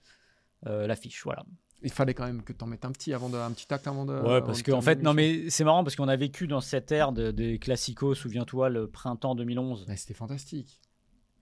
[0.67, 1.23] euh, l'affiche.
[1.23, 1.43] Voilà.
[1.83, 3.85] Il fallait quand même que tu en mettes un petit avant de, un petit acte
[3.87, 4.13] avant de.
[4.13, 6.61] Ouais, parce de qu'en fait, terminer non, mais c'est marrant parce qu'on a vécu dans
[6.61, 9.85] cette ère de- des classicos, souviens-toi, le printemps 2011.
[9.87, 10.79] Ouais, c'était fantastique.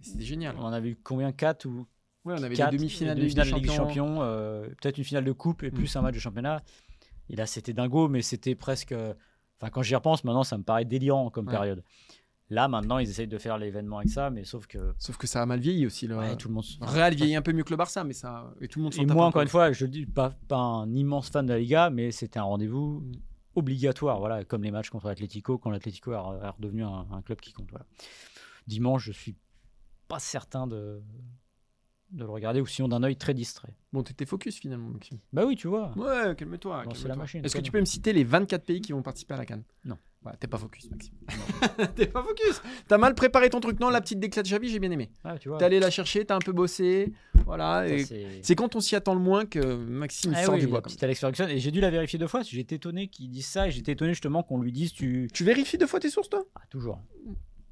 [0.01, 0.56] C'était génial.
[0.58, 1.32] On en a vu combien?
[1.32, 1.86] 4 ou
[2.26, 2.72] Ouais, on avait quatre?
[2.72, 3.88] des demi-finales de Ligue des de Ligue des Champions.
[3.88, 5.74] Champions, euh, peut-être une finale de coupe et Mm.
[5.76, 6.62] plus un match de championnat.
[7.30, 8.91] Et là, c'était dingo, mais c'était presque.
[8.91, 9.13] euh,
[9.61, 11.51] Enfin, quand j'y repense, maintenant, ça me paraît délirant comme Ouais.
[11.53, 11.84] période.
[12.49, 15.41] Là, maintenant, ils essayent de faire l'événement avec ça, mais sauf que Sauf que ça
[15.41, 16.05] a mal vieilli aussi.
[16.05, 16.17] Le...
[16.17, 16.65] ouais, tout le monde.
[16.82, 18.53] Real vieillit un peu mieux que le Barça, mais ça.
[18.59, 20.93] Et tout le monde Et moi, encore une fois, je le dis, pas, pas un
[20.93, 23.11] immense fan de la Liga, mais c'était un rendez-vous Mm.
[23.55, 27.39] obligatoire, voilà, comme les matchs contre l'Atlético, quand l'Atlético est est redevenu un, un club
[27.39, 27.69] qui compte.
[27.69, 27.86] Voilà.
[28.67, 29.36] Dimanche, je suis
[30.07, 31.01] pas certain de,
[32.14, 33.74] de le regarder, ou sinon d'un œil très distrait.
[33.91, 35.18] Bon, t'étais focus finalement, Maxime.
[35.34, 35.91] Bah oui, tu vois.
[35.97, 36.84] Ouais, calme-toi.
[37.18, 37.66] Machine, Est-ce que calme.
[37.66, 39.97] tu peux me citer les 24 pays qui vont participer à la Cannes Non.
[40.39, 41.14] T'es pas focus, Maxime.
[41.95, 42.61] t'es pas focus.
[42.88, 43.80] T'as mal préparé ton truc.
[43.82, 45.11] Non, la petite déclat de Xavi, j'ai bien aimé.
[45.26, 45.57] Ah, tu vois.
[45.57, 47.11] T'es allé la chercher, t'as un peu bossé.
[47.45, 47.86] Voilà.
[48.41, 50.82] C'est- quand on s'y attend le moins que Maxime Ah sort oui, du bois.
[50.82, 51.47] petite Alex Ferguson.
[51.49, 54.11] Et j'ai dû la vérifier deux fois, j'étais étonné qu'ils disent ça, et j'étais étonné
[54.14, 55.28] justement qu'on lui dise tu.
[55.41, 56.45] vérifies deux fois tes sources, toi?
[56.55, 57.01] Ah, toujours.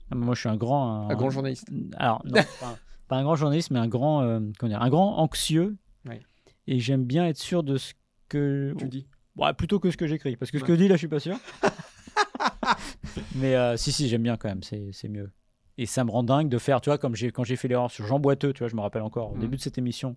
[0.10, 1.10] Ah, moi, je suis un grand.
[1.10, 1.70] Un grand journaliste.
[1.96, 2.34] Alors, non,
[3.12, 5.76] pas un grand journaliste, mais un grand, euh, dire, un grand anxieux.
[6.05, 6.22] Ouais.
[6.66, 7.93] Et j'aime bien être sûr de ce
[8.30, 8.74] que.
[8.78, 9.05] Tu dis.
[9.36, 10.38] Ouais, plutôt que ce que j'écris.
[10.38, 11.38] Parce que ce que je dis, là, je suis pas sûr.
[13.36, 14.64] mais euh, si, si, j'aime bien quand même.
[14.64, 15.30] C'est mieux.
[15.78, 17.91] Et ça me rend dingue de faire, tu vois, comme j'ai quand j'ai fait l'erreur
[17.91, 19.41] sur Jean Boiteux, tu vois, je me rappelle encore, au Mhm.
[19.41, 20.16] début de cette émission,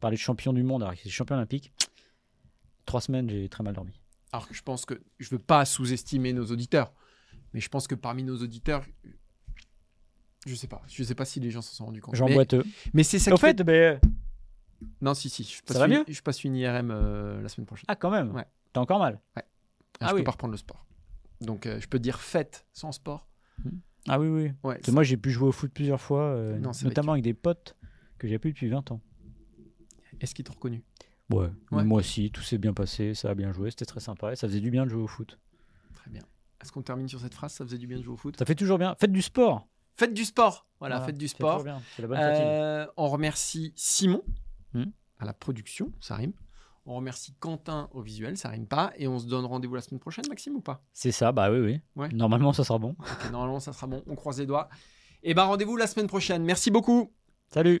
[0.00, 1.72] parler de champion du monde, alors qu'il est champion olympique.
[2.84, 3.98] Trois semaines, j'ai très mal dormi.
[4.32, 6.92] Alors que je pense que je veux pas sous-estimer nos auditeurs,
[7.54, 8.84] mais je pense que parmi nos auditeurs,
[10.46, 12.14] je sais pas, je sais pas si les gens s'en sont rendus compte.
[12.14, 12.64] Jean mais, Boiteux.
[12.94, 13.32] mais c'est ça.
[13.32, 14.00] Au qui fait- fait, ben,
[15.00, 17.66] non, si, si, je passe va une- mieux Je passe une IRM euh, la semaine
[17.66, 17.84] prochaine.
[17.88, 18.34] ah, quand même.
[18.34, 18.46] Ouais.
[18.72, 19.20] T'as encore mal.
[19.36, 19.42] Ah,
[20.00, 20.20] ah je oui.
[20.20, 20.86] peux pas reprendre le sport.
[21.40, 23.28] Donc euh, je peux dire fête sans sport.
[24.08, 24.52] Ah oui, oui.
[24.62, 24.80] Ouais.
[24.92, 27.74] Moi, j'ai pu jouer au foot plusieurs fois, euh, Non, notamment avec des potes
[28.18, 29.00] que j'ai plus depuis 20 ans.
[30.20, 30.82] Est-ce qu'ils t'ont reconnu?
[31.30, 31.82] Ouais, Ouais.
[31.84, 34.46] moi aussi, tout s'est bien passé, ça a bien joué, c'était très sympa et ça
[34.46, 35.38] faisait du bien de jouer au foot.
[35.94, 36.22] Très bien.
[36.62, 37.52] Est-ce qu'on termine sur cette phrase?
[37.52, 38.36] Ça faisait du bien de jouer au foot?
[38.38, 38.94] Ça fait toujours bien.
[39.00, 39.66] Faites du sport.
[39.96, 40.66] Faites du sport.
[40.78, 41.64] Voilà, faites du sport.
[41.64, 42.18] bien, la bonne.
[42.20, 44.22] Euh, on remercie Simon
[44.74, 44.84] Hmm.
[45.18, 46.32] à la production, ça rime.
[46.84, 48.92] On remercie Quentin au visuel, ça rime pas.
[48.96, 50.82] Et on se donne rendez-vous la semaine prochaine, Maxime, ou pas?
[50.92, 51.80] C'est ça, bah oui, oui.
[51.96, 52.08] Ouais.
[52.10, 52.94] Normalement, ça sera bon.
[53.32, 54.02] Normalement, ça sera bon.
[54.06, 54.68] On croise les doigts.
[55.22, 56.44] Et ben rendez-vous la semaine prochaine.
[56.44, 57.10] Merci beaucoup.
[57.52, 57.80] Salut